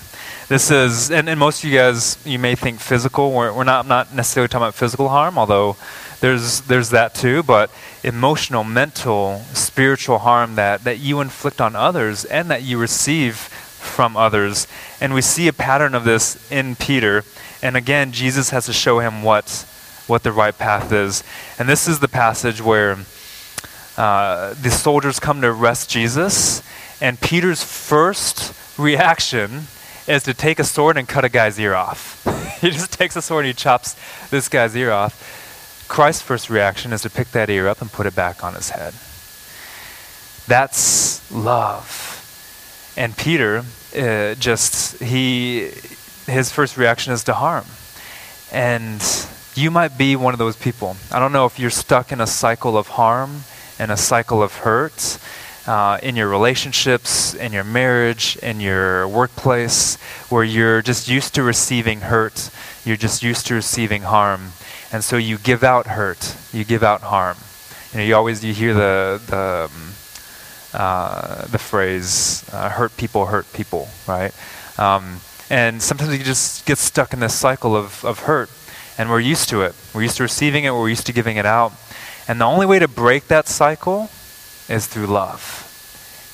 [0.47, 3.34] This is, and, and most of you guys, you may think physical.
[3.34, 5.76] We're, we're not, not necessarily talking about physical harm, although
[6.21, 7.69] there's, there's that too, but
[8.01, 14.15] emotional, mental, spiritual harm that, that you inflict on others and that you receive from
[14.15, 14.67] others.
[15.01, 17.26] And we see a pattern of this in Peter.
[17.61, 19.69] And again, Jesus has to show him what
[20.07, 21.23] what the right path is.
[21.57, 22.99] And this is the passage where
[23.97, 26.61] uh, the soldiers come to arrest Jesus,
[27.01, 29.63] and Peter's first reaction
[30.07, 32.23] is to take a sword and cut a guy's ear off.
[32.61, 33.95] he just takes a sword and he chops
[34.29, 35.85] this guy's ear off.
[35.87, 38.71] Christ's first reaction is to pick that ear up and put it back on his
[38.71, 38.93] head.
[40.47, 42.93] That's love.
[42.97, 43.63] And Peter
[43.95, 45.71] uh, just, he,
[46.27, 47.65] his first reaction is to harm.
[48.51, 49.01] And
[49.55, 50.97] you might be one of those people.
[51.11, 53.43] I don't know if you're stuck in a cycle of harm
[53.80, 55.17] and a cycle of hurt
[55.67, 59.95] uh, in your relationships, in your marriage, in your workplace,
[60.30, 62.49] where you're just used to receiving hurt,
[62.84, 64.51] you're just used to receiving harm,
[64.91, 67.38] and so you give out hurt, you give out harm.
[67.91, 69.93] You know, you always you hear the the um,
[70.73, 74.34] uh, the phrase uh, "hurt people hurt people," right?
[74.78, 78.49] Um, and sometimes you just get stuck in this cycle of, of hurt,
[78.97, 79.76] and we're used to it.
[79.93, 80.71] We're used to receiving it.
[80.71, 81.71] We're used to giving it out,
[82.28, 84.09] and the only way to break that cycle
[84.67, 85.61] is through love.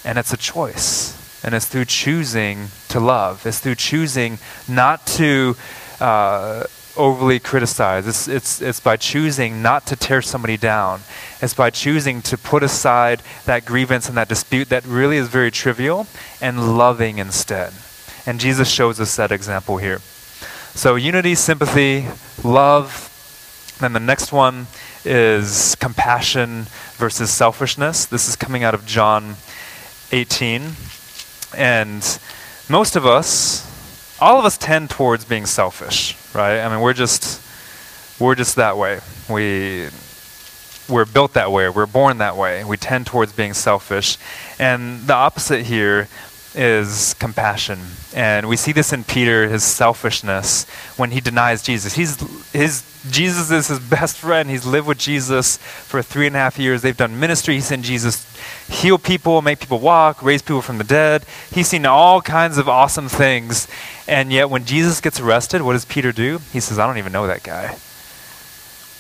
[0.06, 1.18] And it's a choice.
[1.44, 3.46] And it's through choosing to love.
[3.46, 5.56] It's through choosing not to
[6.00, 6.66] uh,
[6.96, 8.08] overly criticize.
[8.08, 11.02] It's, it's, it's by choosing not to tear somebody down.
[11.42, 15.52] It's by choosing to put aside that grievance and that dispute that really is very
[15.52, 16.08] trivial
[16.42, 17.74] and loving instead.
[18.26, 20.00] And Jesus shows us that example here.
[20.74, 22.08] So, unity, sympathy,
[22.44, 23.08] love.
[23.80, 24.68] Then the next one
[25.06, 28.06] is compassion versus selfishness.
[28.06, 29.36] This is coming out of John
[30.12, 30.72] 18.
[31.58, 32.20] And
[32.70, 33.68] most of us,
[34.22, 36.60] all of us tend towards being selfish, right?
[36.62, 37.42] I mean, we're just
[38.20, 39.00] we're just that way.
[39.30, 39.90] We
[40.88, 41.70] we're built that way.
[41.70, 42.64] We're born that way.
[42.64, 44.18] We tend towards being selfish.
[44.60, 46.08] And the opposite here
[46.54, 47.80] is compassion.
[48.14, 51.94] And we see this in Peter, his selfishness, when he denies Jesus.
[51.94, 52.20] He's,
[52.52, 54.50] his, Jesus is his best friend.
[54.50, 56.82] He's lived with Jesus for three and a half years.
[56.82, 57.56] They've done ministry.
[57.56, 58.28] He's seen Jesus
[58.70, 61.26] heal people, make people walk, raise people from the dead.
[61.52, 63.68] He's seen all kinds of awesome things.
[64.08, 66.40] And yet, when Jesus gets arrested, what does Peter do?
[66.52, 67.76] He says, I don't even know that guy.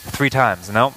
[0.03, 0.69] Three times.
[0.69, 0.93] No,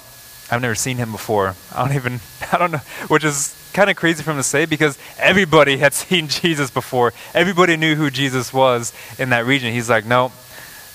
[0.49, 1.55] I've never seen him before.
[1.73, 2.19] I don't even,
[2.51, 5.93] I don't know, which is kind of crazy for him to say because everybody had
[6.03, 7.13] seen Jesus before.
[7.33, 9.73] Everybody knew who Jesus was in that region.
[9.73, 10.31] He's like, no,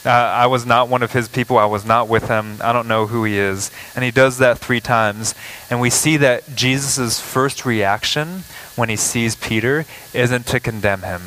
[0.04, 1.58] uh, I was not one of his people.
[1.58, 2.56] I was not with him.
[2.62, 3.70] I don't know who he is.
[3.94, 5.34] And he does that three times.
[5.68, 8.44] And we see that Jesus' first reaction
[8.76, 11.20] when he sees Peter isn't to condemn him,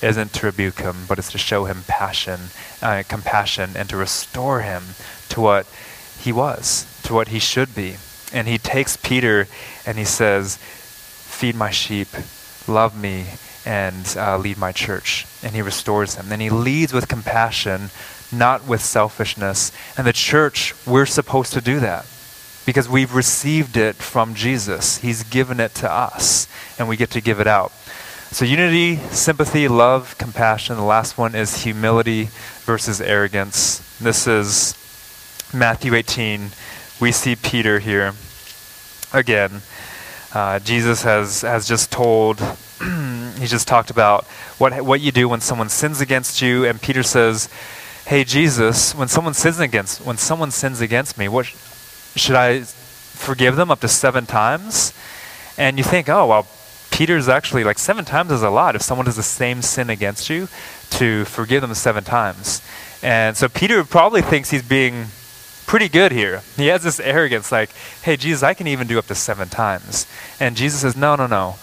[0.00, 2.38] isn't to rebuke him, but it's to show him passion,
[2.80, 4.82] uh, compassion, and to restore him
[5.30, 5.66] to what
[6.20, 7.96] he was, to what he should be.
[8.32, 9.48] And he takes Peter
[9.84, 10.58] and he says,
[11.34, 12.08] feed my sheep,
[12.68, 13.26] love me,
[13.66, 15.26] and uh, lead my church.
[15.42, 16.28] And he restores him.
[16.28, 17.90] Then he leads with compassion,
[18.32, 19.72] not with selfishness.
[19.98, 22.06] And the church, we're supposed to do that
[22.66, 24.98] because we've received it from Jesus.
[24.98, 26.46] He's given it to us,
[26.78, 27.72] and we get to give it out.
[28.30, 30.76] So, unity, sympathy, love, compassion.
[30.76, 32.30] The last one is humility
[32.64, 33.78] versus arrogance.
[34.00, 34.74] This is
[35.52, 36.50] Matthew 18.
[37.00, 38.14] We see Peter here
[39.12, 39.62] again.
[40.34, 42.40] Uh, Jesus has, has just told,
[43.38, 44.24] he just talked about
[44.58, 46.64] what, what you do when someone sins against you.
[46.64, 47.48] And Peter says,
[48.04, 53.54] Hey, Jesus, when someone sins against, when someone sins against me, what should I forgive
[53.54, 54.92] them up to seven times?
[55.56, 56.46] And you think, oh, well,
[56.90, 60.28] Peter's actually like seven times is a lot if someone does the same sin against
[60.28, 60.48] you
[60.90, 62.60] to forgive them seven times.
[63.02, 65.06] And so Peter probably thinks he's being
[65.66, 66.42] pretty good here.
[66.56, 67.70] He has this arrogance like,
[68.02, 70.06] hey, Jesus, I can even do up to seven times.
[70.40, 71.56] And Jesus says, no, no, no.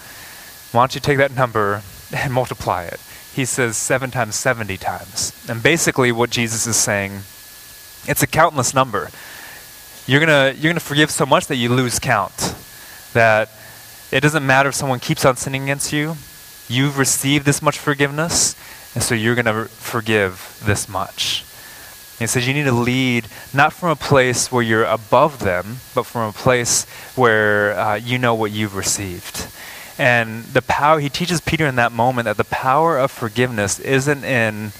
[0.72, 1.82] Why don't you take that number
[2.14, 2.99] and multiply it?
[3.34, 5.34] He says seven times 70 times.
[5.49, 7.22] And basically, what Jesus is saying,
[8.08, 9.10] it's a countless number.
[10.06, 12.56] You're going you're going to forgive so much that you lose count.
[13.14, 13.49] That
[14.12, 16.16] it doesn't matter if someone keeps on sinning against you,
[16.68, 18.56] you've received this much forgiveness,
[18.93, 21.45] and so you're going to forgive this much.
[22.22, 26.03] He says you need to lead not from a place where you're above them, but
[26.03, 29.47] from a place where uh, you know what you've received.
[29.97, 34.24] And the power, he teaches Peter in that moment that the power of forgiveness isn't
[34.24, 34.72] in,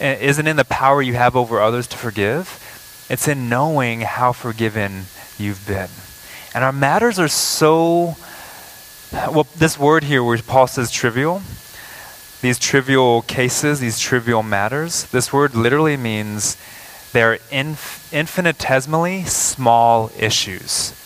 [0.00, 5.04] isn't in the power you have over others to forgive, it's in knowing how forgiven
[5.38, 5.90] you've been.
[6.54, 8.16] And our matters are so,
[9.12, 11.42] well, this word here where Paul says trivial,
[12.42, 16.56] these trivial cases, these trivial matters, this word literally means
[17.12, 20.98] they're inf- infinitesimally small issues.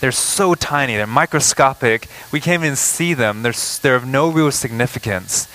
[0.00, 3.52] They're so tiny, they're microscopic, we can't even see them, they're,
[3.82, 5.48] they're of no real significance.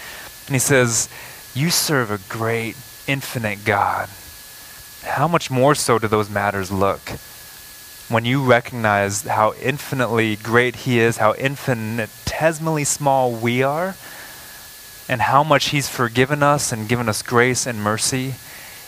[0.47, 1.07] And he says,
[1.53, 2.75] You serve a great,
[3.07, 4.09] infinite God.
[5.03, 7.01] How much more so do those matters look?
[8.09, 13.95] When you recognize how infinitely great He is, how infinitesimally small we are,
[15.09, 18.35] and how much He's forgiven us and given us grace and mercy.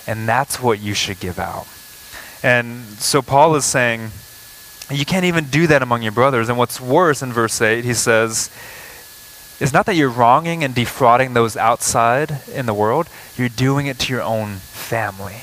[0.08, 1.68] And that's what you should give out.
[2.44, 4.12] And so Paul is saying,
[4.90, 6.48] you can't even do that among your brothers.
[6.48, 8.50] And what's worse, in verse 8, he says,
[9.60, 13.08] it's not that you're wronging and defrauding those outside in the world,
[13.38, 15.42] you're doing it to your own family.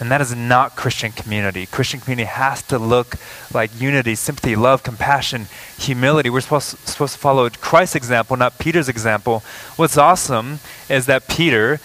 [0.00, 1.66] And that is not Christian community.
[1.66, 3.16] Christian community has to look
[3.52, 5.46] like unity, sympathy, love, compassion,
[5.78, 6.30] humility.
[6.30, 9.44] We're supposed, supposed to follow Christ's example, not Peter's example.
[9.76, 11.80] What's awesome is that Peter,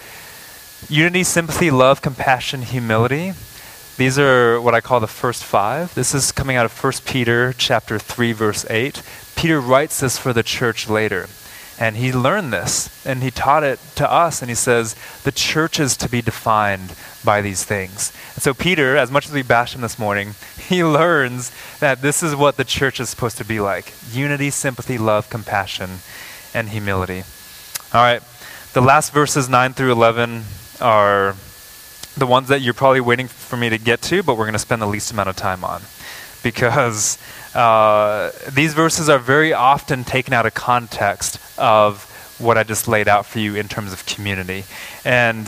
[0.88, 3.34] unity, sympathy, love, compassion, humility,
[3.96, 5.94] these are what I call the first five.
[5.94, 9.02] This is coming out of 1 Peter chapter 3 verse 8.
[9.36, 11.28] Peter writes this for the church later.
[11.80, 14.42] And he learned this and he taught it to us.
[14.42, 18.12] And he says, the church is to be defined by these things.
[18.34, 21.50] And so, Peter, as much as we bash him this morning, he learns
[21.80, 26.00] that this is what the church is supposed to be like unity, sympathy, love, compassion,
[26.52, 27.24] and humility.
[27.94, 28.22] All right,
[28.74, 30.44] the last verses 9 through 11
[30.80, 31.34] are
[32.16, 34.58] the ones that you're probably waiting for me to get to, but we're going to
[34.58, 35.80] spend the least amount of time on.
[36.42, 37.18] Because
[37.54, 42.04] uh, these verses are very often taken out of context of
[42.38, 44.64] what I just laid out for you in terms of community.
[45.04, 45.46] And,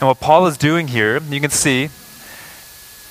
[0.00, 1.90] and what Paul is doing here, you can see,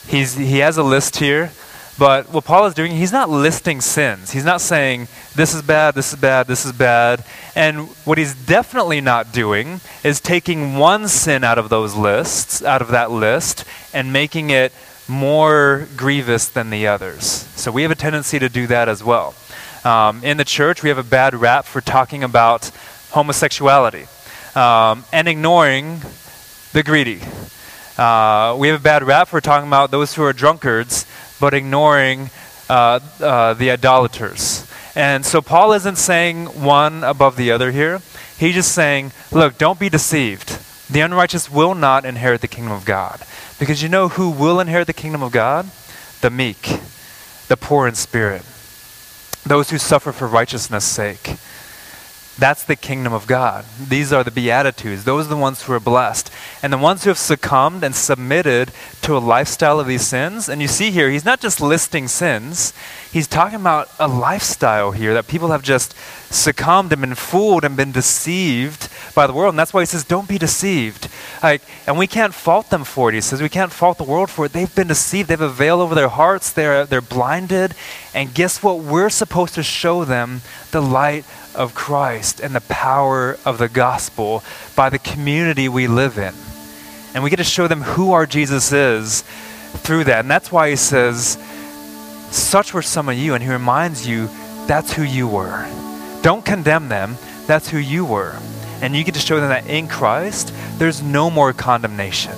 [0.07, 1.51] he's, he has a list here.
[1.99, 4.31] But what Paul is doing, he's not listing sins.
[4.31, 7.25] He's not saying, this is bad, this is bad, this is bad.
[7.55, 12.81] And what he's definitely not doing is taking one sin out of those lists, out
[12.81, 14.71] of that list, and making it
[15.09, 17.25] more grievous than the others.
[17.57, 19.35] So we have a tendency to do that as well.
[19.83, 22.71] Um, in the church, we have a bad rap for talking about
[23.11, 24.07] homosexuality
[24.55, 26.01] um, and ignoring
[26.73, 27.21] the greedy.
[27.97, 31.05] Uh, we have a bad rap for talking about those who are drunkards,
[31.39, 32.29] but ignoring
[32.69, 34.69] uh, uh, the idolaters.
[34.95, 38.01] And so Paul isn't saying one above the other here.
[38.37, 40.59] He's just saying, look, don't be deceived.
[40.89, 43.21] The unrighteous will not inherit the kingdom of God.
[43.59, 45.69] Because you know who will inherit the kingdom of God?
[46.21, 46.79] The meek,
[47.47, 48.43] the poor in spirit,
[49.45, 51.37] those who suffer for righteousness' sake.
[52.39, 53.65] That's the kingdom of God.
[53.77, 55.03] These are the Beatitudes.
[55.03, 56.31] Those are the ones who are blessed.
[56.63, 58.71] And the ones who have succumbed and submitted
[59.01, 60.47] to a lifestyle of these sins.
[60.47, 62.73] And you see here, he's not just listing sins,
[63.11, 65.93] he's talking about a lifestyle here that people have just
[66.31, 69.53] succumbed and been fooled and been deceived by the world.
[69.53, 71.09] And that's why he says, don't be deceived.
[71.43, 73.15] Like, and we can't fault them for it.
[73.15, 74.53] He says, we can't fault the world for it.
[74.53, 75.27] They've been deceived.
[75.27, 76.53] They have a veil over their hearts.
[76.53, 77.75] They're, they're blinded.
[78.13, 78.79] And guess what?
[78.79, 80.41] We're supposed to show them
[80.71, 84.43] the light of Christ and the power of the gospel
[84.75, 86.33] by the community we live in.
[87.13, 89.23] And we get to show them who our Jesus is
[89.77, 90.19] through that.
[90.19, 91.37] And that's why he says,
[92.31, 93.33] Such were some of you.
[93.33, 94.29] And he reminds you,
[94.67, 95.67] that's who you were.
[96.21, 98.37] Don't condemn them, that's who you were.
[98.81, 102.33] And you get to show them that in Christ, there's no more condemnation.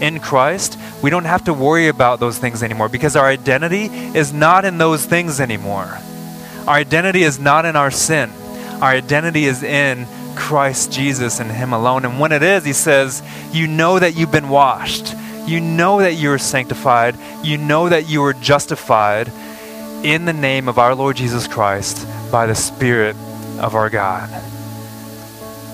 [0.00, 4.32] In Christ, we don't have to worry about those things anymore because our identity is
[4.32, 5.98] not in those things anymore.
[6.66, 8.30] Our identity is not in our sin.
[8.80, 12.04] Our identity is in Christ Jesus and Him alone.
[12.04, 13.22] And when it is, He says,
[13.52, 15.14] You know that you've been washed.
[15.46, 17.16] You know that you are sanctified.
[17.42, 19.30] You know that you are justified
[20.02, 23.16] in the name of our Lord Jesus Christ by the Spirit
[23.58, 24.30] of our God.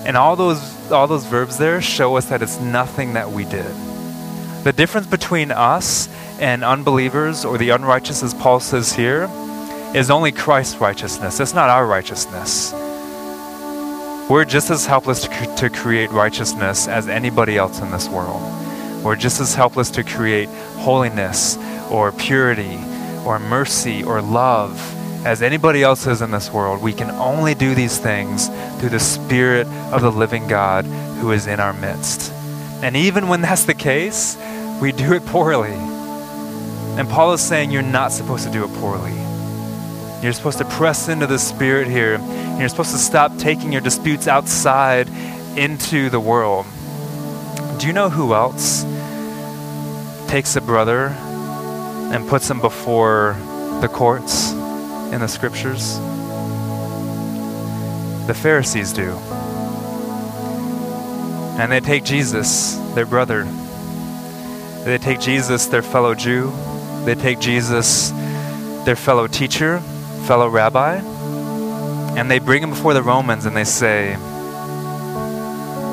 [0.05, 3.73] And all those, all those verbs there show us that it's nothing that we did.
[4.63, 9.29] The difference between us and unbelievers or the unrighteous, as Paul says here,
[9.95, 11.39] is only Christ's righteousness.
[11.39, 12.73] It's not our righteousness.
[14.29, 18.41] We're just as helpless to, to create righteousness as anybody else in this world.
[19.03, 20.49] We're just as helpless to create
[20.79, 21.57] holiness
[21.89, 22.77] or purity
[23.25, 24.77] or mercy or love
[25.25, 26.81] as anybody else is in this world.
[26.81, 28.49] We can only do these things
[28.79, 32.33] through the Spirit of the living God who is in our midst.
[32.83, 34.37] And even when that's the case,
[34.81, 35.73] we do it poorly.
[35.73, 39.13] And Paul is saying you're not supposed to do it poorly.
[40.21, 42.15] You're supposed to press into the Spirit here.
[42.15, 45.09] And you're supposed to stop taking your disputes outside
[45.57, 46.65] into the world.
[47.79, 48.83] Do you know who else
[50.27, 51.07] takes a brother
[52.11, 53.35] and puts him before
[53.81, 55.97] the courts in the scriptures?
[58.27, 59.17] The Pharisees do.
[61.59, 63.43] And they take Jesus, their brother.
[64.85, 66.51] They take Jesus, their fellow Jew.
[67.05, 68.11] They take Jesus,
[68.85, 69.81] their fellow teacher
[70.27, 70.95] fellow rabbi,
[72.17, 74.09] and they bring him before the Romans and they say,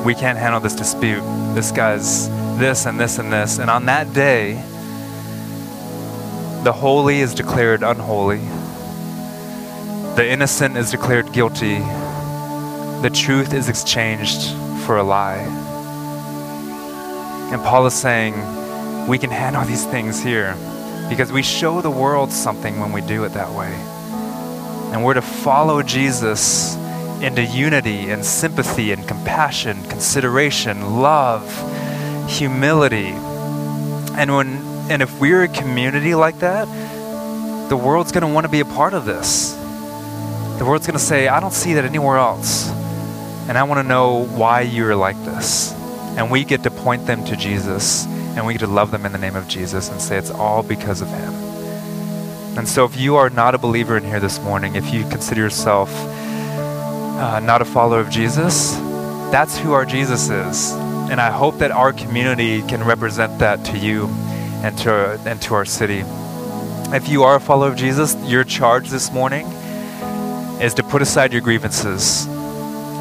[0.05, 1.21] We can't handle this dispute.
[1.55, 2.27] This guy's
[2.59, 3.59] this and this and this.
[3.59, 4.55] And on that day,
[6.65, 8.39] the holy is declared unholy,
[10.17, 11.77] the innocent is declared guilty,
[13.01, 14.53] the truth is exchanged
[14.85, 15.43] for a lie.
[17.51, 18.33] And Paul is saying,
[19.07, 20.55] we can handle these things here
[21.09, 23.71] because we show the world something when we do it that way.
[24.93, 26.75] And we're to follow Jesus
[27.21, 31.43] into unity and sympathy and compassion, consideration, love,
[32.29, 33.13] humility.
[34.17, 36.65] And when and if we're a community like that,
[37.69, 39.53] the world's going to want to be a part of this.
[40.59, 42.69] The world's going to say, I don't see that anywhere else.
[43.47, 45.73] And I want to know why you're like this.
[46.17, 49.11] And we get to point them to Jesus and we get to love them in
[49.11, 51.33] the name of Jesus and say it's all because of Him.
[52.57, 55.41] And so, if you are not a believer in here this morning, if you consider
[55.41, 55.89] yourself
[57.15, 58.71] uh, not a follower of Jesus,
[59.31, 60.71] that's who our Jesus is.
[61.09, 64.07] And I hope that our community can represent that to you
[64.63, 66.03] and to, and to our city.
[66.93, 69.45] If you are a follower of Jesus, your charge this morning
[70.61, 72.27] is to put aside your grievances,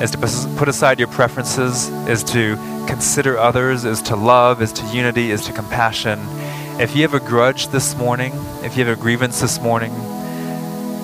[0.02, 0.18] is to
[0.56, 5.46] put aside your preferences, is to consider others, is to love, is to unity, is
[5.46, 6.18] to compassion.
[6.80, 8.32] If you have a grudge this morning,
[8.62, 9.92] if you have a grievance this morning,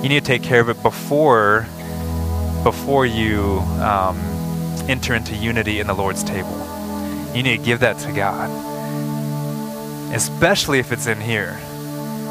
[0.03, 1.67] you need to take care of it before
[2.65, 4.19] before you um,
[4.89, 6.51] enter into unity in the Lord's table.
[7.35, 8.51] You need to give that to God,
[10.15, 11.59] especially if it's in here,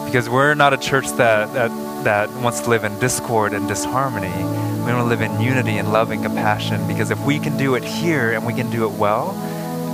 [0.05, 1.71] because we're not a church that that
[2.03, 4.29] that wants to live in discord and disharmony.
[4.29, 7.75] We want to live in unity and love and compassion because if we can do
[7.75, 9.33] it here and we can do it well,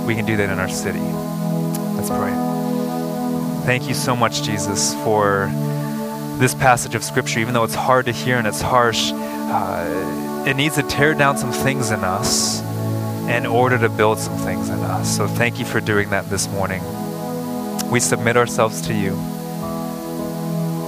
[0.06, 1.00] we can do that in our city.
[1.00, 2.32] Let's pray.
[3.66, 5.50] Thank you so much, Jesus, for
[6.38, 9.10] this passage of Scripture, even though it's hard to hear and it's harsh.
[9.12, 12.60] Uh, it needs to tear down some things in us
[13.28, 15.16] in order to build some things in us.
[15.16, 16.82] So thank you for doing that this morning.
[17.90, 19.16] We submit ourselves to you.